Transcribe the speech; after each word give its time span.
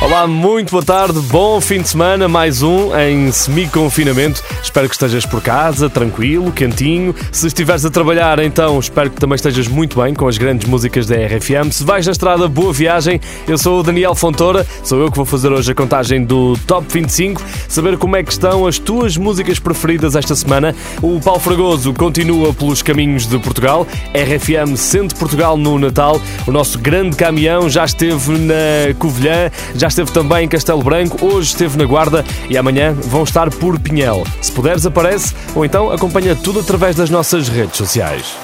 Olá, 0.00 0.26
muito 0.26 0.72
boa 0.72 0.82
tarde, 0.82 1.18
bom 1.20 1.60
fim 1.60 1.80
de 1.80 1.88
semana, 1.88 2.26
mais 2.26 2.60
um 2.60 2.94
em 2.98 3.30
semi-confinamento. 3.30 4.42
Espero 4.60 4.88
que 4.88 4.94
estejas 4.94 5.24
por 5.24 5.40
casa, 5.40 5.88
tranquilo, 5.88 6.50
quentinho. 6.50 7.14
Se 7.30 7.46
estiveres 7.46 7.84
a 7.84 7.90
trabalhar, 7.90 8.40
então 8.40 8.80
espero 8.80 9.10
que 9.10 9.20
também 9.20 9.36
estejas 9.36 9.68
muito 9.68 10.02
bem 10.02 10.12
com 10.12 10.26
as 10.26 10.36
grandes 10.36 10.68
músicas 10.68 11.06
da 11.06 11.14
RFM. 11.14 11.70
Se 11.70 11.84
vais 11.84 12.04
na 12.04 12.10
estrada, 12.10 12.48
boa 12.48 12.72
viagem. 12.72 13.20
Eu 13.46 13.56
sou 13.56 13.78
o 13.78 13.82
Daniel 13.84 14.14
Fontoura, 14.16 14.66
sou 14.82 15.00
eu 15.00 15.08
que 15.08 15.16
vou 15.16 15.24
fazer 15.24 15.52
hoje 15.52 15.70
a 15.70 15.74
contagem 15.74 16.24
do 16.24 16.58
Top 16.66 16.84
25, 16.92 17.40
saber 17.68 17.96
como 17.96 18.16
é 18.16 18.24
que 18.24 18.32
estão 18.32 18.66
as 18.66 18.80
tuas 18.80 19.16
músicas 19.16 19.60
preferidas 19.60 20.16
esta 20.16 20.34
semana. 20.34 20.74
O 21.00 21.20
Paulo 21.20 21.40
Fragoso 21.40 21.94
continua 21.94 22.52
pelos 22.52 22.82
caminhos 22.82 23.26
de 23.26 23.38
Portugal, 23.38 23.86
RFM 24.12 24.76
sente 24.76 25.14
Portugal 25.14 25.56
no 25.56 25.78
Natal. 25.78 26.20
O 26.44 26.50
nosso 26.50 26.76
grande 26.76 27.16
caminhão 27.16 27.70
já 27.70 27.84
esteve 27.84 28.32
na 28.32 28.92
Covilhã, 28.98 29.50
já 29.80 29.88
esteve 29.88 30.12
também 30.12 30.44
em 30.44 30.48
Castelo 30.48 30.82
Branco, 30.82 31.24
hoje 31.24 31.48
esteve 31.48 31.76
na 31.76 31.84
Guarda 31.84 32.24
e 32.48 32.56
amanhã 32.56 32.92
vão 32.92 33.24
estar 33.24 33.50
por 33.50 33.78
Pinhel. 33.78 34.24
Se 34.40 34.52
puderes, 34.52 34.86
aparece 34.86 35.34
ou 35.54 35.64
então 35.64 35.90
acompanha 35.90 36.34
tudo 36.34 36.60
através 36.60 36.96
das 36.96 37.10
nossas 37.10 37.48
redes 37.48 37.76
sociais. 37.76 38.36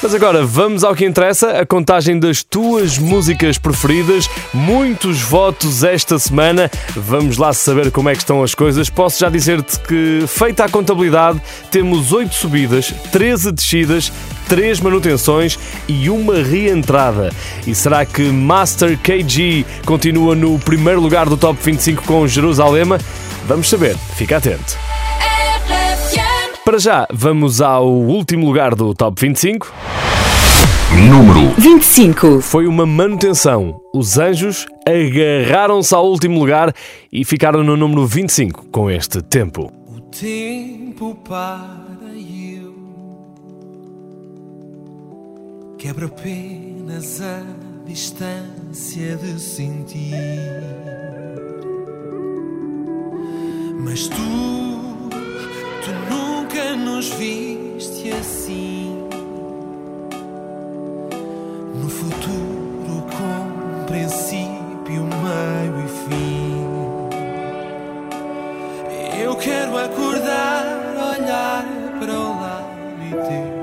Mas 0.00 0.14
agora 0.14 0.46
vamos 0.46 0.84
ao 0.84 0.94
que 0.94 1.04
interessa, 1.04 1.58
a 1.58 1.66
contagem 1.66 2.20
das 2.20 2.42
tuas 2.42 2.98
músicas 2.98 3.58
preferidas. 3.58 4.30
Muitos 4.54 5.20
votos 5.20 5.82
esta 5.82 6.18
semana. 6.20 6.70
Vamos 6.94 7.36
lá 7.36 7.52
saber 7.52 7.90
como 7.90 8.08
é 8.08 8.12
que 8.12 8.18
estão 8.18 8.42
as 8.42 8.54
coisas. 8.54 8.88
Posso 8.88 9.18
já 9.18 9.28
dizer-te 9.28 9.78
que, 9.80 10.24
feita 10.28 10.64
a 10.64 10.68
contabilidade, 10.68 11.42
temos 11.70 12.12
8 12.12 12.32
subidas, 12.32 12.94
13 13.10 13.50
descidas, 13.50 14.12
3 14.48 14.80
manutenções 14.80 15.58
e 15.86 16.08
uma 16.08 16.42
reentrada. 16.42 17.30
E 17.66 17.74
será 17.74 18.04
que 18.04 18.22
Master 18.22 18.98
KG 18.98 19.64
continua 19.84 20.34
no 20.34 20.58
primeiro 20.58 21.00
lugar 21.00 21.28
do 21.28 21.36
Top 21.36 21.58
25 21.62 22.02
com 22.04 22.26
Jerusalema? 22.26 22.98
Vamos 23.46 23.68
saber, 23.68 23.96
fica 24.16 24.38
atento. 24.38 24.76
Para 26.64 26.78
já, 26.78 27.06
vamos 27.10 27.62
ao 27.62 27.88
último 27.88 28.46
lugar 28.46 28.74
do 28.74 28.92
Top 28.94 29.18
25. 29.20 29.72
Número 31.08 31.54
25. 31.58 32.40
Foi 32.40 32.66
uma 32.66 32.84
manutenção. 32.84 33.80
Os 33.94 34.18
anjos 34.18 34.66
agarraram-se 34.86 35.94
ao 35.94 36.06
último 36.06 36.38
lugar 36.38 36.74
e 37.12 37.24
ficaram 37.24 37.62
no 37.62 37.76
número 37.76 38.06
25 38.06 38.66
com 38.70 38.90
este 38.90 39.22
tempo. 39.22 39.72
O 39.86 40.00
tempo 40.00 41.14
para 41.26 41.87
quebra 45.78 46.06
apenas 46.06 47.20
a 47.22 47.40
distância 47.86 49.16
de 49.16 49.40
sentir. 49.40 50.12
Mas 53.84 54.08
tu, 54.08 55.08
tu 55.84 55.90
nunca 56.10 56.74
nos 56.74 57.10
viste 57.10 58.10
assim. 58.10 59.08
No 61.80 61.88
futuro 61.88 63.06
com 63.12 63.84
princípio, 63.86 65.04
meio 65.04 65.84
e 65.84 65.88
fim. 66.08 66.58
Eu 69.22 69.36
quero 69.36 69.78
acordar, 69.78 70.64
olhar 71.16 71.64
para 72.00 72.12
o 72.12 72.40
lado 72.40 72.68
e 73.06 73.10
ter-te 73.14 73.57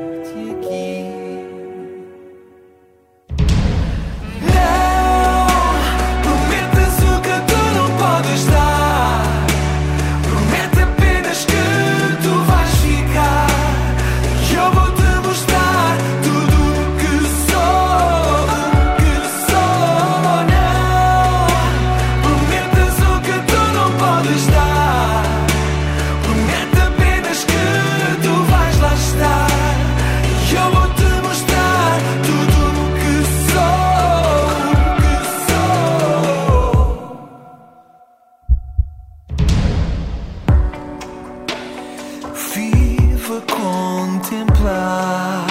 Viva 43.25 43.41
contemplar 43.41 45.47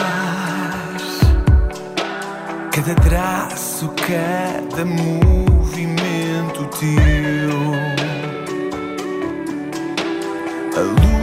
cada 2.71 2.95
traço, 2.95 3.93
cada 4.07 4.85
movimento 4.85 6.69
teu. 6.79 7.75
A 10.77 10.81
luz, 10.81 11.14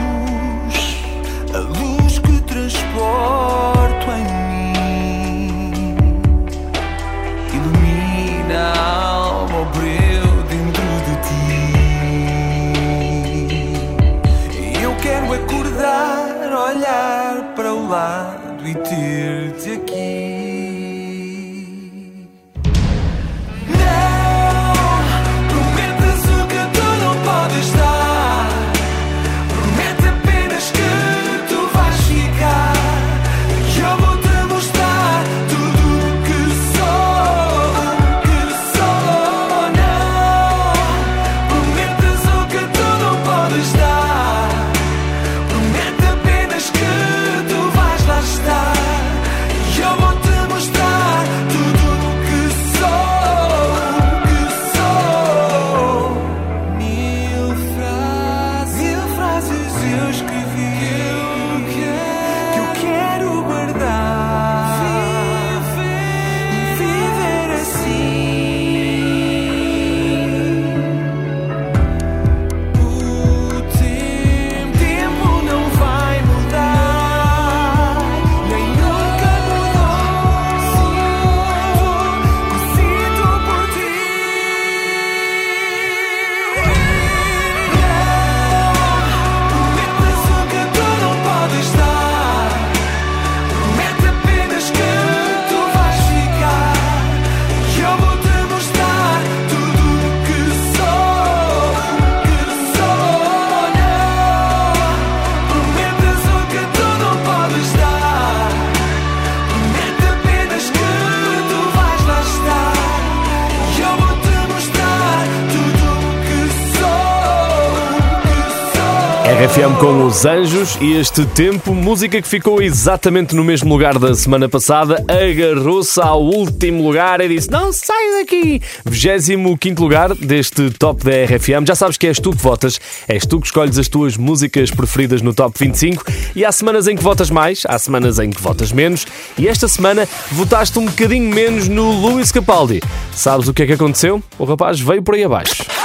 com 119.82 120.06
os 120.06 120.28
Anjos 120.28 120.78
e 120.80 120.94
este 120.94 121.26
tempo, 121.26 121.74
música 121.74 122.22
que 122.22 122.28
ficou 122.28 122.62
exatamente 122.62 123.36
no 123.36 123.44
mesmo 123.44 123.68
lugar 123.68 123.98
da 123.98 124.14
semana 124.14 124.48
passada, 124.48 125.04
agarrou-se 125.10 126.00
ao 126.00 126.22
último 126.22 126.84
lugar 126.84 127.20
e 127.20 127.28
disse: 127.28 127.50
Não 127.50 127.74
sai 127.74 128.20
daqui! 128.20 128.62
25 128.86 129.82
lugar 129.82 130.14
deste 130.14 130.70
top 130.70 131.04
da 131.04 131.12
RFM. 131.26 131.66
Já 131.66 131.74
sabes 131.74 131.98
que 131.98 132.06
és 132.06 132.20
tu 132.20 132.30
que 132.30 132.38
votas, 132.38 132.80
és 133.08 133.26
tu 133.26 133.40
que 133.40 133.48
escolhes 133.48 133.80
as 133.80 133.88
tuas 133.88 134.18
músicas 134.18 134.70
preferidas 134.70 135.24
no 135.24 135.34
top 135.34 135.58
25 135.58 136.06
e 136.36 136.46
há 136.46 136.52
semanas 136.52 136.88
em 136.88 136.96
que 136.96 137.02
votas 137.02 137.32
mais, 137.32 137.64
há 137.68 137.80
semanas 137.80 138.20
em 138.20 138.30
que 138.30 138.40
votas 138.40 138.72
menos 138.72 139.08
e 139.36 139.48
esta 139.48 139.68
semana 139.68 140.08
votaste 140.32 140.78
um 140.78 140.86
bocadinho 140.86 141.34
menos 141.34 141.68
no 141.68 141.90
Luís 141.92 142.32
Capaldi. 142.32 142.82
Sabes 143.16 143.48
o 143.48 143.54
que 143.54 143.64
é 143.64 143.66
que 143.66 143.74
aconteceu? 143.74 144.22
O 144.38 144.46
rapaz 144.46 144.80
veio 144.80 145.02
por 145.02 145.16
aí 145.16 145.24
abaixo. 145.24 145.81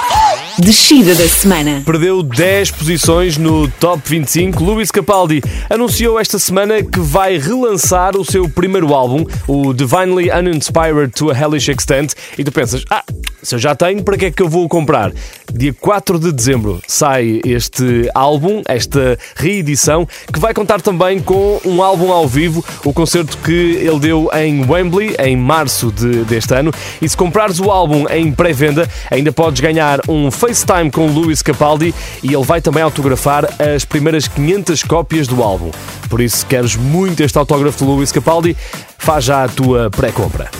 Descida 0.59 1.15
da 1.15 1.29
semana. 1.29 1.83
Perdeu 1.85 2.23
10 2.23 2.71
posições 2.71 3.37
no 3.37 3.69
Top 3.69 4.01
25. 4.09 4.65
Luís 4.65 4.91
Capaldi 4.91 5.43
anunciou 5.69 6.19
esta 6.19 6.39
semana 6.39 6.83
que 6.83 6.99
vai 6.99 7.37
relançar 7.37 8.17
o 8.17 8.25
seu 8.25 8.49
primeiro 8.49 8.95
álbum, 8.95 9.27
o 9.47 9.75
Divinely 9.75 10.31
Uninspired 10.31 11.13
to 11.13 11.31
a 11.31 11.39
Hellish 11.39 11.71
Extent. 11.71 12.15
E 12.39 12.43
tu 12.43 12.51
pensas, 12.51 12.85
ah, 12.89 13.05
se 13.43 13.55
eu 13.55 13.59
já 13.59 13.75
tenho, 13.75 14.03
para 14.03 14.17
que 14.17 14.25
é 14.25 14.31
que 14.31 14.43
eu 14.43 14.49
vou 14.49 14.67
comprar? 14.67 15.13
Dia 15.53 15.73
4 15.73 16.19
de 16.19 16.33
dezembro 16.33 16.81
sai 16.87 17.41
este 17.45 18.11
álbum, 18.15 18.63
esta 18.67 19.19
reedição, 19.37 20.07
que 20.33 20.39
vai 20.39 20.53
contar 20.53 20.81
também 20.81 21.21
com 21.21 21.61
um 21.65 21.83
álbum 21.83 22.13
ao 22.13 22.27
vivo, 22.27 22.65
o 22.85 22.93
concerto 22.93 23.39
que 23.39 23.53
ele 23.53 23.99
deu 23.99 24.29
em 24.35 24.69
Wembley 24.69 25.17
em 25.19 25.37
março 25.37 25.91
de, 25.93 26.25
deste 26.25 26.55
ano. 26.55 26.73
E 27.01 27.09
se 27.09 27.17
comprares 27.17 27.61
o 27.61 27.71
álbum 27.71 28.07
em 28.11 28.33
pré-venda, 28.33 28.89
ainda 29.11 29.33
podes 29.33 29.61
ganhar 29.61 30.01
um 30.09 30.31
FaceTime 30.31 30.91
com 30.91 31.07
Luís 31.07 31.43
Capaldi 31.43 31.95
e 32.23 32.35
ele 32.35 32.45
vai 32.45 32.61
também 32.61 32.83
autografar 32.83 33.49
as 33.61 33.85
primeiras 33.85 34.29
500 34.29 34.83
cópias 34.83 35.27
do 35.27 35.43
álbum. 35.43 35.71
Por 36.11 36.21
isso, 36.21 36.39
se 36.39 36.47
queres 36.47 36.77
muito 36.77 37.23
este 37.23 37.39
autógrafo 37.39 37.79
de 37.79 37.91
Luís 37.91 38.13
Capaldi, 38.13 38.57
faz 38.99 39.25
já 39.25 39.45
a 39.45 39.49
tua 39.49 39.91
pré-compra. 39.91 40.51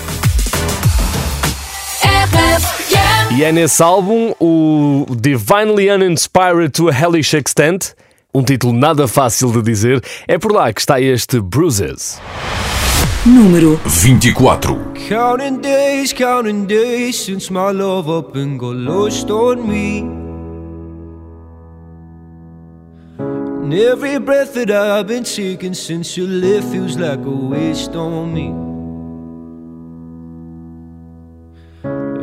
E 3.35 3.45
é 3.45 3.53
nesse 3.53 3.83
álbum, 3.83 4.35
o 4.41 5.05
Divinely 5.15 5.91
Uninspired 5.91 6.71
to 6.71 6.89
a 6.89 6.93
Hellish 6.93 7.37
Extent, 7.37 7.95
um 8.33 8.43
título 8.43 8.73
nada 8.73 9.07
fácil 9.09 9.51
de 9.53 9.63
dizer, 9.63 10.03
é 10.27 10.39
por 10.39 10.53
lá 10.53 10.73
que 10.73 10.81
está 10.81 11.01
este 11.01 11.41
Bruises. 11.41 12.21
Número 13.27 13.81
24. 13.85 14.79
Counting 15.09 15.61
days, 15.61 16.13
counting 16.13 16.65
days 16.67 17.17
since 17.17 17.53
my 17.53 17.73
love 17.73 18.09
up 18.09 18.39
and 18.39 18.57
got 18.59 18.77
lost 18.77 19.31
on 19.31 19.67
me. 19.67 20.01
And 23.19 23.75
every 23.75 24.21
breath 24.21 24.55
that 24.55 24.71
I've 24.71 25.09
been 25.09 25.25
taking 25.25 25.75
since 25.75 26.17
you 26.17 26.27
left 26.27 26.69
feels 26.69 26.97
like 26.97 27.19
a 27.27 27.29
waste 27.29 27.97
on 27.97 28.33
me. 28.33 28.76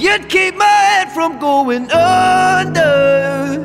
You'd 0.00 0.30
keep 0.30 0.56
my 0.56 0.64
head 0.64 1.12
from 1.12 1.38
going 1.38 1.90
under. 1.92 3.60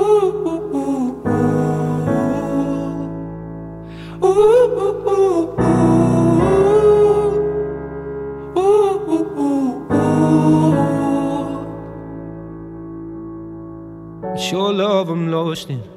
ooh, 0.46 0.76
ooh. 0.76 1.24
Ooh, 4.24 4.68
ooh, 4.84 5.08
ooh, 5.08 5.56
ooh. 14.18 14.36
Your 14.52 14.74
love 14.74 15.08
I'm 15.10 15.32
lost 15.32 15.70
in. 15.70 15.97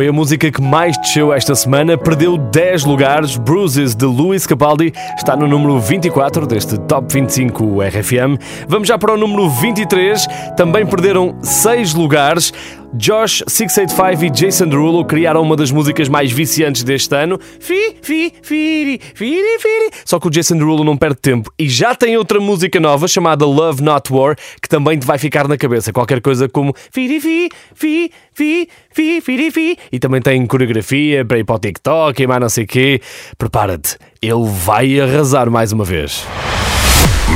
Foi 0.00 0.08
a 0.08 0.12
música 0.14 0.50
que 0.50 0.62
mais 0.62 0.96
desceu 0.96 1.30
esta 1.30 1.54
semana, 1.54 1.98
perdeu 1.98 2.38
10 2.38 2.84
lugares. 2.84 3.36
Bruises 3.36 3.94
de 3.94 4.06
Luís 4.06 4.46
Capaldi 4.46 4.94
está 5.14 5.36
no 5.36 5.46
número 5.46 5.78
24 5.78 6.46
deste 6.46 6.78
Top 6.78 7.12
25 7.12 7.82
RFM. 7.82 8.40
Vamos 8.66 8.88
já 8.88 8.96
para 8.96 9.12
o 9.12 9.18
número 9.18 9.50
23. 9.50 10.26
Também 10.56 10.86
perderam 10.86 11.36
6 11.42 11.92
lugares. 11.92 12.50
Josh 12.94 13.44
685 13.46 14.24
e 14.24 14.30
Jason 14.30 14.66
Derulo 14.66 15.04
criaram 15.04 15.42
uma 15.42 15.54
das 15.54 15.70
músicas 15.70 16.08
mais 16.08 16.32
viciantes 16.32 16.82
deste 16.82 17.14
ano. 17.14 17.38
Fi, 17.60 17.96
fi, 18.02 18.32
firi, 18.42 19.00
firi, 19.14 19.58
firi. 19.58 19.90
Só 20.04 20.18
que 20.18 20.26
o 20.26 20.30
Jason 20.30 20.56
Derulo 20.56 20.82
não 20.82 20.96
perde 20.96 21.20
tempo 21.20 21.52
e 21.58 21.68
já 21.68 21.94
tem 21.94 22.16
outra 22.16 22.40
música 22.40 22.80
nova 22.80 23.06
chamada 23.06 23.46
Love 23.46 23.82
Not 23.82 24.12
War 24.12 24.36
que 24.60 24.68
também 24.68 24.98
te 24.98 25.06
vai 25.06 25.18
ficar 25.18 25.46
na 25.46 25.56
cabeça. 25.56 25.92
Qualquer 25.92 26.20
coisa 26.20 26.48
como 26.48 26.74
firi, 26.90 27.20
fi, 27.20 27.48
fi, 27.74 28.10
fi, 28.32 28.68
fi, 28.92 29.20
firi, 29.20 29.50
fi. 29.50 29.78
E 29.92 29.98
também 29.98 30.20
tem 30.20 30.44
coreografia 30.46 31.24
para 31.24 31.38
ir 31.38 31.44
para 31.44 31.56
o 31.56 31.58
TikTok 31.58 32.22
e 32.22 32.26
mais 32.26 32.40
não 32.40 32.48
sei 32.48 32.64
o 32.64 32.66
quê. 32.66 33.00
Prepara-te, 33.38 33.96
ele 34.20 34.44
vai 34.44 35.00
arrasar 35.00 35.48
mais 35.48 35.72
uma 35.72 35.84
vez. 35.84 36.26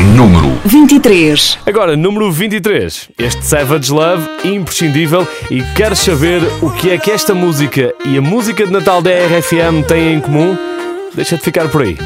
Número 0.02 0.58
23. 0.64 1.58
Agora, 1.64 1.96
número 1.96 2.30
23. 2.30 3.10
Este 3.16 3.46
Savage 3.46 3.92
Love, 3.92 4.28
imprescindível. 4.44 5.26
E 5.50 5.62
queres 5.76 6.00
saber 6.00 6.42
o 6.60 6.70
que 6.70 6.90
é 6.90 6.98
que 6.98 7.10
esta 7.10 7.32
música 7.32 7.94
e 8.04 8.18
a 8.18 8.20
música 8.20 8.66
de 8.66 8.72
Natal 8.72 9.00
da 9.00 9.10
RFM 9.10 9.86
têm 9.86 10.14
em 10.14 10.20
comum? 10.20 10.56
Deixa 11.14 11.36
de 11.36 11.42
ficar 11.42 11.68
por 11.68 11.82
aí. 11.82 11.96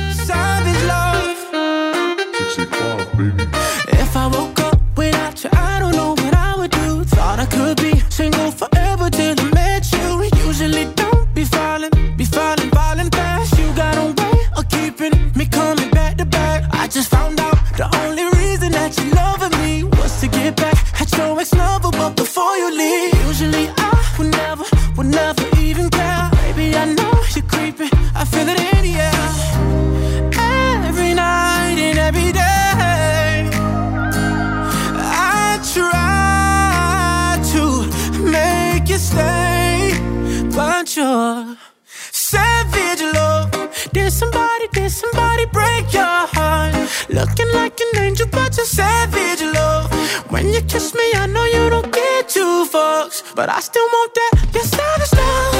But 48.58 48.66
you're 48.66 48.66
savage 48.66 49.42
love. 49.54 49.92
When 50.30 50.48
you 50.48 50.60
kiss 50.62 50.94
me, 50.94 51.12
I 51.14 51.26
know 51.26 51.44
you 51.44 51.70
don't 51.70 51.92
get 51.92 52.28
two 52.28 52.66
fucks, 52.72 53.22
but 53.34 53.48
I 53.48 53.60
still 53.60 53.86
want 53.86 54.14
that. 54.14 54.32
You're 54.52 54.64
savage 54.64 55.12
love. 55.20 55.54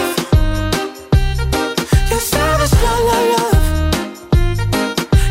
You're 2.11 2.21
savage 2.21 2.73
love, 2.85 3.05
love, 3.11 3.26
love. 3.35 3.55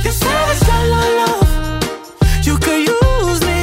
You 0.06 0.12
savage, 0.12 0.62
love, 0.70 0.88
love, 0.94 1.14
love. 1.20 1.48
You 2.48 2.58
could 2.58 2.82
use 2.88 3.42
me, 3.50 3.62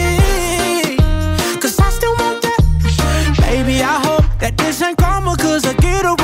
cause 1.61 1.79
I 1.81 1.91
still 1.91 2.15
want 2.19 2.43
that. 2.43 2.61
Baby, 3.41 3.83
I 3.83 3.99
hope 4.07 4.27
that 4.41 4.57
this 4.59 4.83
ain't 4.83 4.99
karma, 4.99 5.37
cause 5.37 5.65
I 5.65 5.73
get 5.75 6.05
around. 6.05 6.24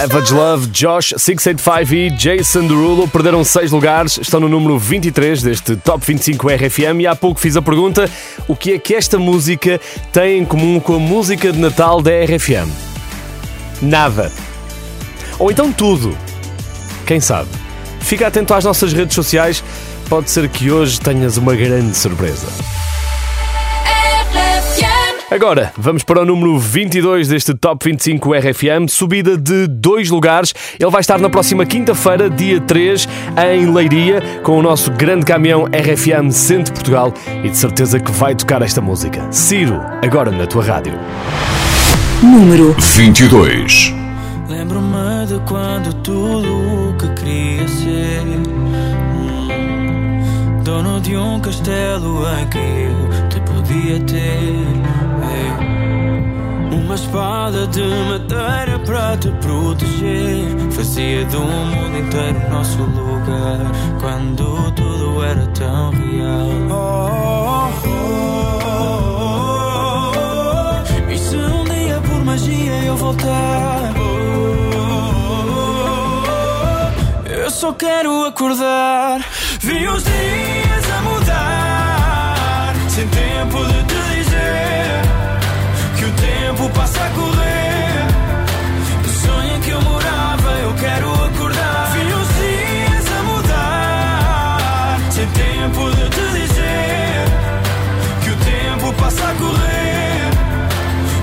Savage, 0.00 0.32
Love, 0.32 0.66
Josh 0.68 1.12
685 1.18 1.94
e 1.94 2.10
Jason 2.10 2.66
Derulo 2.66 3.06
perderam 3.06 3.44
6 3.44 3.70
lugares, 3.70 4.16
estão 4.16 4.40
no 4.40 4.48
número 4.48 4.78
23 4.78 5.42
deste 5.42 5.76
Top 5.76 6.02
25 6.02 6.48
RFM 6.48 7.00
e 7.00 7.06
há 7.06 7.14
pouco 7.14 7.38
fiz 7.38 7.54
a 7.54 7.60
pergunta: 7.60 8.08
o 8.48 8.56
que 8.56 8.72
é 8.72 8.78
que 8.78 8.94
esta 8.94 9.18
música 9.18 9.78
tem 10.10 10.38
em 10.38 10.44
comum 10.44 10.80
com 10.80 10.94
a 10.94 10.98
música 10.98 11.52
de 11.52 11.58
Natal 11.58 12.00
da 12.00 12.12
RFM? 12.12 12.70
Nada. 13.82 14.32
Ou 15.38 15.50
então 15.50 15.70
tudo. 15.70 16.16
Quem 17.04 17.20
sabe? 17.20 17.50
Fica 18.00 18.26
atento 18.26 18.54
às 18.54 18.64
nossas 18.64 18.94
redes 18.94 19.14
sociais, 19.14 19.62
pode 20.08 20.30
ser 20.30 20.48
que 20.48 20.70
hoje 20.70 20.98
tenhas 20.98 21.36
uma 21.36 21.54
grande 21.54 21.94
surpresa. 21.94 22.46
Agora, 25.30 25.72
vamos 25.78 26.02
para 26.02 26.22
o 26.22 26.24
número 26.24 26.58
22 26.58 27.28
deste 27.28 27.54
Top 27.54 27.88
25 27.88 28.34
RFM, 28.34 28.88
subida 28.88 29.36
de 29.36 29.68
dois 29.68 30.10
lugares. 30.10 30.52
Ele 30.76 30.90
vai 30.90 31.00
estar 31.00 31.20
na 31.20 31.30
próxima 31.30 31.64
quinta-feira, 31.64 32.28
dia 32.28 32.60
3, 32.60 33.08
em 33.48 33.72
Leiria, 33.72 34.20
com 34.42 34.58
o 34.58 34.62
nosso 34.62 34.90
grande 34.90 35.24
caminhão 35.24 35.66
RFM 35.66 36.32
Centro 36.32 36.74
Portugal 36.74 37.14
e 37.44 37.48
de 37.48 37.56
certeza 37.56 38.00
que 38.00 38.10
vai 38.10 38.34
tocar 38.34 38.60
esta 38.60 38.80
música. 38.80 39.30
Ciro, 39.30 39.80
agora 40.04 40.32
na 40.32 40.48
tua 40.48 40.64
rádio. 40.64 40.98
Número 42.20 42.74
22 42.78 43.94
Lembro-me 44.48 45.26
de 45.26 45.38
quando 45.48 45.94
tudo 46.02 46.90
o 46.90 46.94
que 46.98 47.08
queria 47.14 47.68
ser 47.68 48.20
hum, 49.16 49.48
Dono 50.64 51.00
de 51.00 51.16
um 51.16 51.40
castelo 51.40 52.24
em 52.36 52.46
que 52.48 52.58
eu 52.58 53.28
te 53.28 53.40
podia 53.40 54.00
ter. 54.00 54.59
Uma 56.72 56.94
espada 56.94 57.66
de 57.66 57.82
madeira 57.82 58.78
para 58.86 59.16
te 59.16 59.28
proteger. 59.42 60.70
Fazia 60.70 61.24
do 61.26 61.40
mundo 61.40 61.98
inteiro 61.98 62.50
nosso 62.50 62.78
lugar 62.82 63.58
Quando 64.00 64.70
tudo 64.72 65.22
era 65.24 65.46
tão 65.48 65.90
real. 65.90 66.48
Oh, 66.70 67.70
oh, 67.86 68.60
oh. 71.08 71.12
E 71.12 71.18
se 71.18 71.36
um 71.36 71.64
dia 71.64 72.00
por 72.00 72.24
magia 72.24 72.84
eu 72.84 72.96
voltar? 72.96 73.92
Eu 77.26 77.50
só 77.50 77.72
quero 77.72 78.26
acordar. 78.26 79.20
Vi 79.60 79.88
os 79.88 80.02
dias 80.04 80.90
a 80.96 81.02
mudar 81.02 82.74
Sem 82.88 83.06
tempo 83.08 83.64
de 83.66 83.84
te 83.84 83.99
Passa 86.74 87.04
a 87.04 87.10
correr. 87.10 88.06
O 89.04 89.08
sonho 89.08 89.60
que 89.60 89.70
eu 89.70 89.80
morava, 89.82 90.50
eu 90.62 90.74
quero 90.74 91.12
acordar. 91.24 91.90
Vi 91.92 92.00
os 92.00 92.28
dias 92.38 93.06
a 93.18 93.22
mudar, 93.22 94.98
sem 95.10 95.26
tempo 95.26 95.90
de 95.90 96.08
te 96.08 96.32
dizer 96.40 97.24
que 98.22 98.30
o 98.30 98.36
tempo 98.36 98.92
passa 99.00 99.22
a 99.28 99.34
correr. 99.34 100.30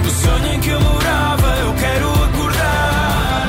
O 0.06 0.10
sonho 0.10 0.60
que 0.60 0.70
eu 0.70 0.82
morava, 0.82 1.48
eu 1.58 1.74
quero 1.74 2.10
acordar. 2.24 3.48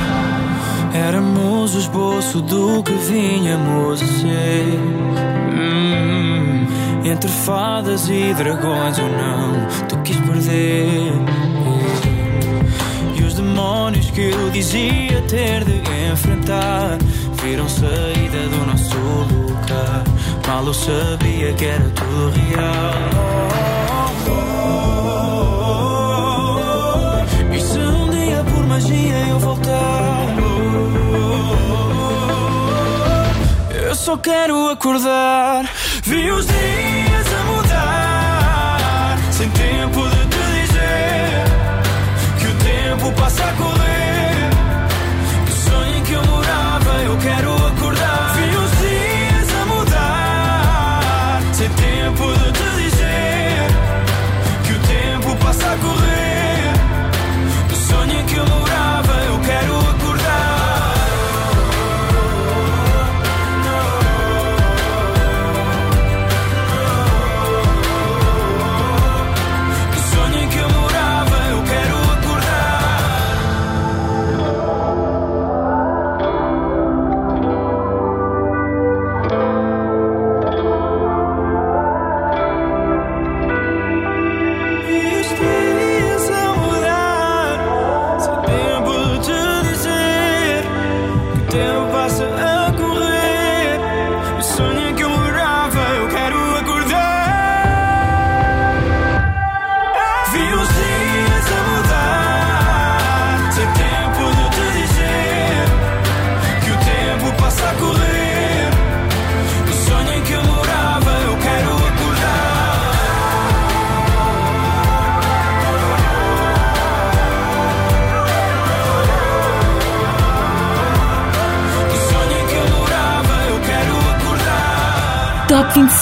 Éramos 0.94 1.74
o 1.74 1.78
esboço 1.78 2.40
do 2.40 2.82
que 2.82 2.92
vinhamos 2.92 4.02
a 4.02 4.06
ser. 4.06 4.78
Hum, 5.52 6.66
entre 7.04 7.30
fadas 7.30 8.08
e 8.08 8.32
dragões 8.34 8.98
ou 8.98 9.08
não, 9.08 9.66
tu 9.88 9.98
quis 9.98 10.16
perder 10.16 11.12
que 14.18 14.30
eu 14.30 14.50
dizia 14.50 15.22
ter 15.28 15.64
de 15.64 15.80
enfrentar 16.10 16.98
viram 17.40 17.68
saída 17.68 18.48
do 18.48 18.66
nosso 18.66 18.96
lugar. 18.96 20.02
Mal 20.44 20.66
eu 20.66 20.74
sabia 20.74 21.52
que 21.52 21.64
era 21.64 21.88
tudo 21.90 22.32
real. 22.50 22.94
E 27.54 27.60
se 27.60 27.78
um 27.78 28.10
dia 28.10 28.42
por 28.42 28.66
magia 28.66 29.18
eu 29.28 29.38
voltar, 29.38 30.36
eu 33.86 33.94
só 33.94 34.16
quero 34.16 34.70
acordar. 34.70 35.64
Vi 36.02 36.28
os 36.32 36.44
dias 36.44 37.26
a 37.38 37.44
mudar, 37.52 39.18
sem 39.30 39.48
tempo 39.50 40.08
de 40.08 40.26
te 40.26 40.38
dizer 40.60 41.44
que 42.40 42.46
o 42.46 42.54
tempo 42.56 43.12
passa 43.20 43.44
a 43.44 43.52
correr. 43.52 43.77
quero 47.20 47.57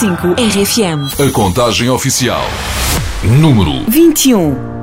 101.5 0.07 0.37
RFM. 0.39 1.21
A 1.21 1.33
contagem 1.33 1.91
oficial. 1.91 2.45
Número 3.25 3.85
21. 3.89 4.76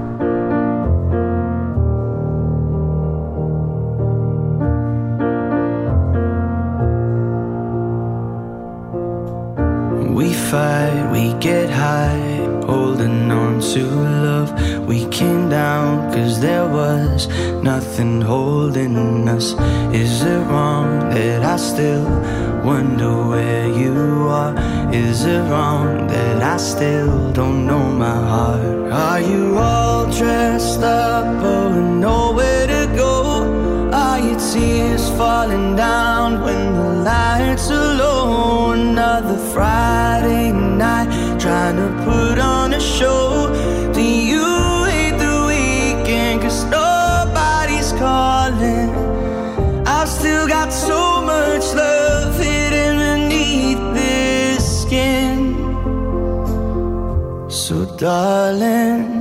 I 26.53 26.57
still 26.57 27.31
don't 27.31 27.65
know 27.65 27.81
my 27.81 28.13
heart. 28.13 28.91
Are 28.91 29.19
you 29.19 29.57
all 29.57 30.05
dressed 30.05 30.83
up 30.83 31.25
or 31.43 31.81
nowhere 31.81 32.67
to 32.67 32.95
go? 32.95 33.89
Are 33.91 34.19
your 34.19 34.39
tears 34.39 35.09
falling 35.17 35.75
down? 35.75 36.12
darling 58.03 59.12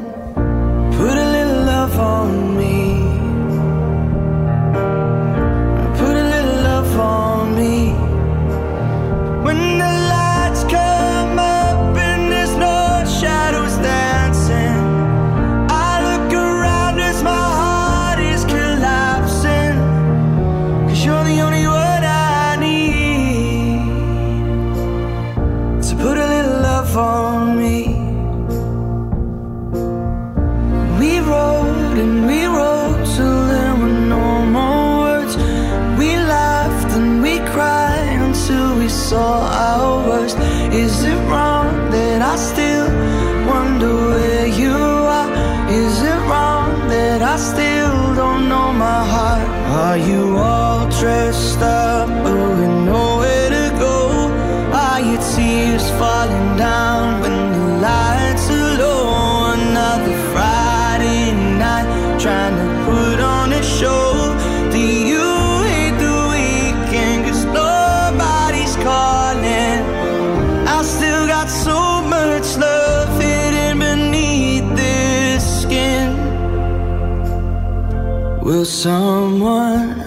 someone 78.65 80.02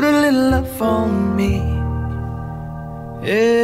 put 0.00 0.14
a 0.14 0.20
little 0.22 0.50
love 0.50 0.80
on 0.80 1.36
me. 1.36 1.56
Yeah, 3.22 3.59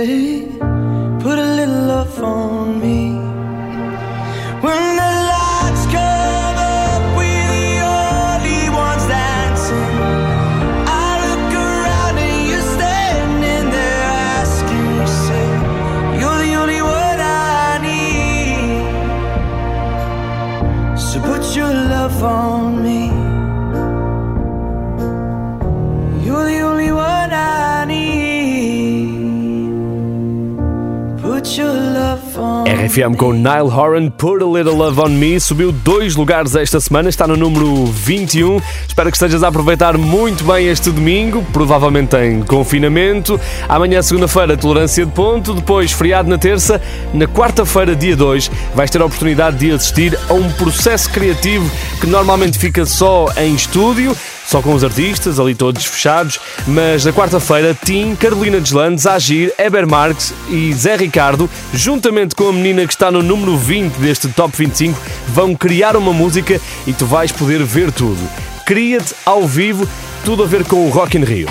RFM 32.86 33.16
com 33.16 33.32
Nile 33.32 33.68
Horan, 33.68 34.10
Put 34.10 34.42
a 34.42 34.46
Little 34.46 34.76
Love 34.76 35.00
on 35.00 35.08
Me, 35.08 35.40
subiu 35.40 35.72
dois 35.72 36.14
lugares 36.14 36.54
esta 36.54 36.78
semana, 36.78 37.08
está 37.08 37.26
no 37.26 37.36
número 37.36 37.84
21. 37.86 38.60
Espero 38.86 39.10
que 39.10 39.16
estejas 39.16 39.42
a 39.42 39.48
aproveitar 39.48 39.98
muito 39.98 40.44
bem 40.44 40.68
este 40.68 40.90
domingo, 40.90 41.44
provavelmente 41.52 42.16
em 42.16 42.42
confinamento. 42.42 43.40
Amanhã, 43.68 44.00
segunda-feira, 44.02 44.56
tolerância 44.56 45.04
de 45.04 45.10
ponto, 45.10 45.52
depois 45.52 45.90
feriado 45.90 46.28
na 46.28 46.38
terça. 46.38 46.80
Na 47.12 47.26
quarta-feira, 47.26 47.96
dia 47.96 48.16
2, 48.16 48.50
vais 48.74 48.90
ter 48.90 49.02
a 49.02 49.06
oportunidade 49.06 49.56
de 49.56 49.72
assistir 49.72 50.16
a 50.28 50.34
um 50.34 50.48
processo 50.52 51.10
criativo 51.10 51.68
que 52.00 52.06
normalmente 52.06 52.56
fica 52.56 52.86
só 52.86 53.26
em 53.36 53.54
estúdio 53.54 54.16
só 54.46 54.62
com 54.62 54.72
os 54.72 54.84
artistas, 54.84 55.38
ali 55.40 55.54
todos 55.54 55.84
fechados, 55.84 56.40
mas 56.66 57.04
na 57.04 57.12
quarta-feira, 57.12 57.76
Tim, 57.84 58.14
Carolina 58.14 58.60
Deslandes, 58.60 59.06
Agir, 59.06 59.52
Eber 59.58 59.86
Marques 59.86 60.32
e 60.48 60.72
Zé 60.72 60.96
Ricardo, 60.96 61.50
juntamente 61.74 62.34
com 62.34 62.48
a 62.48 62.52
menina 62.52 62.86
que 62.86 62.92
está 62.92 63.10
no 63.10 63.22
número 63.22 63.56
20 63.56 63.94
deste 63.96 64.28
Top 64.28 64.56
25, 64.56 64.98
vão 65.28 65.54
criar 65.54 65.96
uma 65.96 66.12
música 66.12 66.60
e 66.86 66.92
tu 66.92 67.04
vais 67.04 67.32
poder 67.32 67.62
ver 67.64 67.90
tudo. 67.90 68.20
Cria-te 68.64 69.14
ao 69.24 69.46
vivo, 69.46 69.88
tudo 70.24 70.42
a 70.42 70.46
ver 70.46 70.64
com 70.64 70.86
o 70.86 70.90
Rock 70.90 71.16
in 71.16 71.24
Rio. 71.24 71.48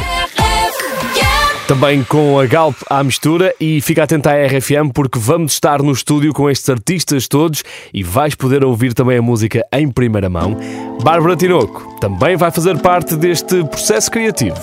Também 1.67 2.03
com 2.03 2.39
a 2.39 2.45
Galp 2.45 2.75
à 2.87 3.03
mistura 3.03 3.53
e 3.59 3.81
fica 3.81 4.03
atento 4.03 4.29
à 4.29 4.33
RFM 4.33 4.91
porque 4.93 5.17
vamos 5.17 5.53
estar 5.53 5.81
no 5.81 5.91
estúdio 5.91 6.31
com 6.31 6.47
estes 6.47 6.69
artistas 6.69 7.27
todos 7.27 7.63
e 7.91 8.03
vais 8.03 8.35
poder 8.35 8.63
ouvir 8.63 8.93
também 8.93 9.17
a 9.17 9.21
música 9.21 9.65
em 9.73 9.89
primeira 9.89 10.29
mão. 10.29 10.55
Bárbara 11.01 11.35
Tinoco 11.35 11.97
também 11.99 12.37
vai 12.37 12.51
fazer 12.51 12.77
parte 12.77 13.15
deste 13.15 13.63
processo 13.63 14.11
criativo. 14.11 14.59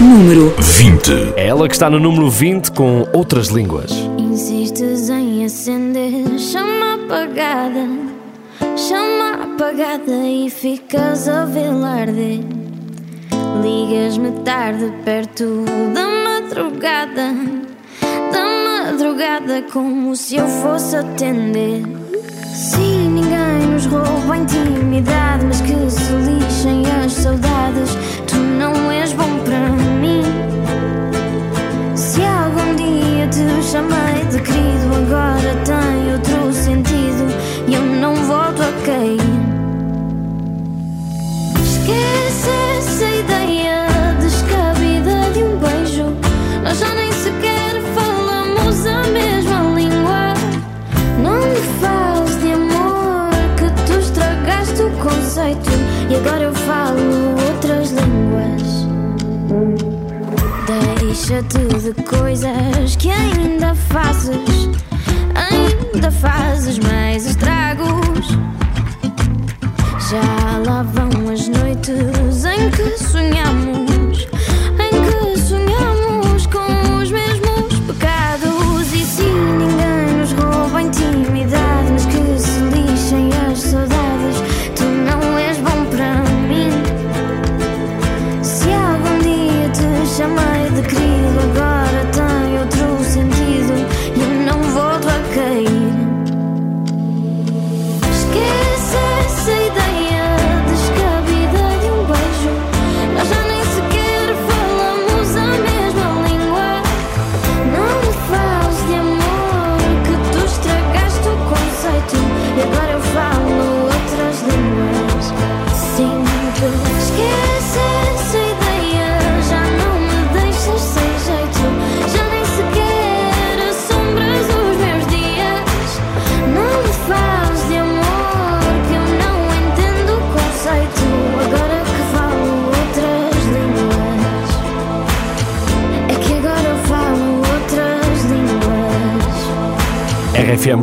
Número 0.00 0.54
20. 0.58 1.34
É 1.36 1.48
ela 1.48 1.66
que 1.66 1.74
está 1.74 1.90
no 1.90 1.98
número 1.98 2.30
20 2.30 2.70
com 2.70 3.08
outras 3.12 3.48
línguas. 3.48 3.90
Insistes 4.16 5.08
em 5.08 5.44
acender 5.44 6.38
chama 6.38 6.94
apagada, 6.94 7.88
chama 8.76 9.42
apagada 9.42 10.24
e 10.24 10.48
ficas 10.50 11.26
a 11.26 11.42
arder. 11.42 12.73
Ligas-me 13.62 14.32
tarde 14.44 14.92
perto 15.04 15.64
da 15.94 16.06
madrugada, 16.06 17.34
da 18.32 18.44
madrugada 18.44 19.62
como 19.72 20.14
se 20.16 20.36
eu 20.36 20.46
fosse 20.46 20.96
atender. 20.96 21.82
Sim, 22.54 23.08
ninguém 23.10 23.70
nos 23.72 23.86
rouba 23.86 24.34
a 24.34 24.38
intimidade, 24.38 25.44
mas 25.46 25.60
que 25.60 25.90
se 25.90 26.12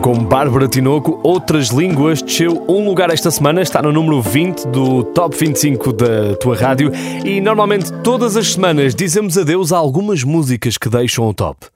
com 0.02 0.16
Bárbara 0.16 0.68
Tinoco, 0.68 1.20
outras 1.22 1.68
línguas, 1.68 2.24
desceu 2.24 2.66
um 2.68 2.84
lugar 2.86 3.12
esta 3.12 3.30
semana, 3.30 3.62
está 3.62 3.84
no 3.84 3.92
número 3.92 4.20
20 4.20 4.68
do 4.70 5.04
Top 5.04 5.38
25 5.38 5.94
da 5.94 6.36
tua 6.38 6.58
rádio 6.58 6.92
e 7.24 7.40
normalmente 7.40 7.94
todas 8.02 8.36
as 8.36 8.54
semanas 8.54 8.96
dizemos 8.96 9.38
adeus 9.38 9.72
a 9.72 9.78
algumas 9.78 10.24
músicas 10.24 10.76
que 10.76 10.90
deixam 10.90 11.28
o 11.28 11.34
top. 11.34 11.68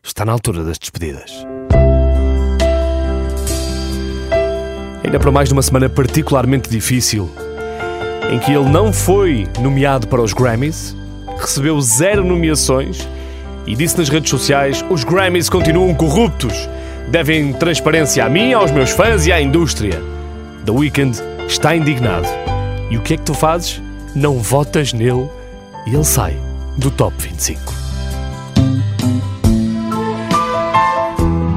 Está 0.00 0.24
na 0.24 0.30
altura 0.30 0.62
das 0.62 0.78
despedidas. 0.78 1.44
Ainda 5.04 5.18
para 5.18 5.32
mais 5.32 5.50
numa 5.50 5.62
semana 5.62 5.88
particularmente 5.88 6.70
difícil, 6.70 7.28
em 8.32 8.38
que 8.38 8.52
ele 8.52 8.68
não 8.70 8.92
foi 8.92 9.48
nomeado 9.60 10.06
para 10.06 10.22
os 10.22 10.32
Grammys, 10.32 10.96
recebeu 11.36 11.80
zero 11.80 12.24
nomeações 12.24 13.08
e 13.66 13.74
disse 13.74 13.98
nas 13.98 14.08
redes 14.08 14.30
sociais: 14.30 14.84
os 14.88 15.02
Grammys 15.02 15.50
continuam 15.50 15.92
corruptos, 15.94 16.68
devem 17.12 17.52
transparência 17.52 18.24
a 18.24 18.28
mim, 18.28 18.54
aos 18.54 18.70
meus 18.70 18.90
fãs 18.90 19.26
e 19.26 19.32
à 19.32 19.38
indústria. 19.38 20.02
The 20.64 20.72
Weeknd 20.72 21.20
está 21.46 21.76
indignado. 21.76 22.26
E 22.90 22.96
o 22.96 23.02
que 23.02 23.12
é 23.14 23.16
que 23.18 23.22
tu 23.22 23.34
fazes? 23.34 23.82
Não 24.14 24.38
votas 24.38 24.94
nele 24.94 25.28
e 25.86 25.94
ele 25.94 26.04
sai 26.04 26.34
do 26.78 26.90
top 26.90 27.14
25. 27.18 27.60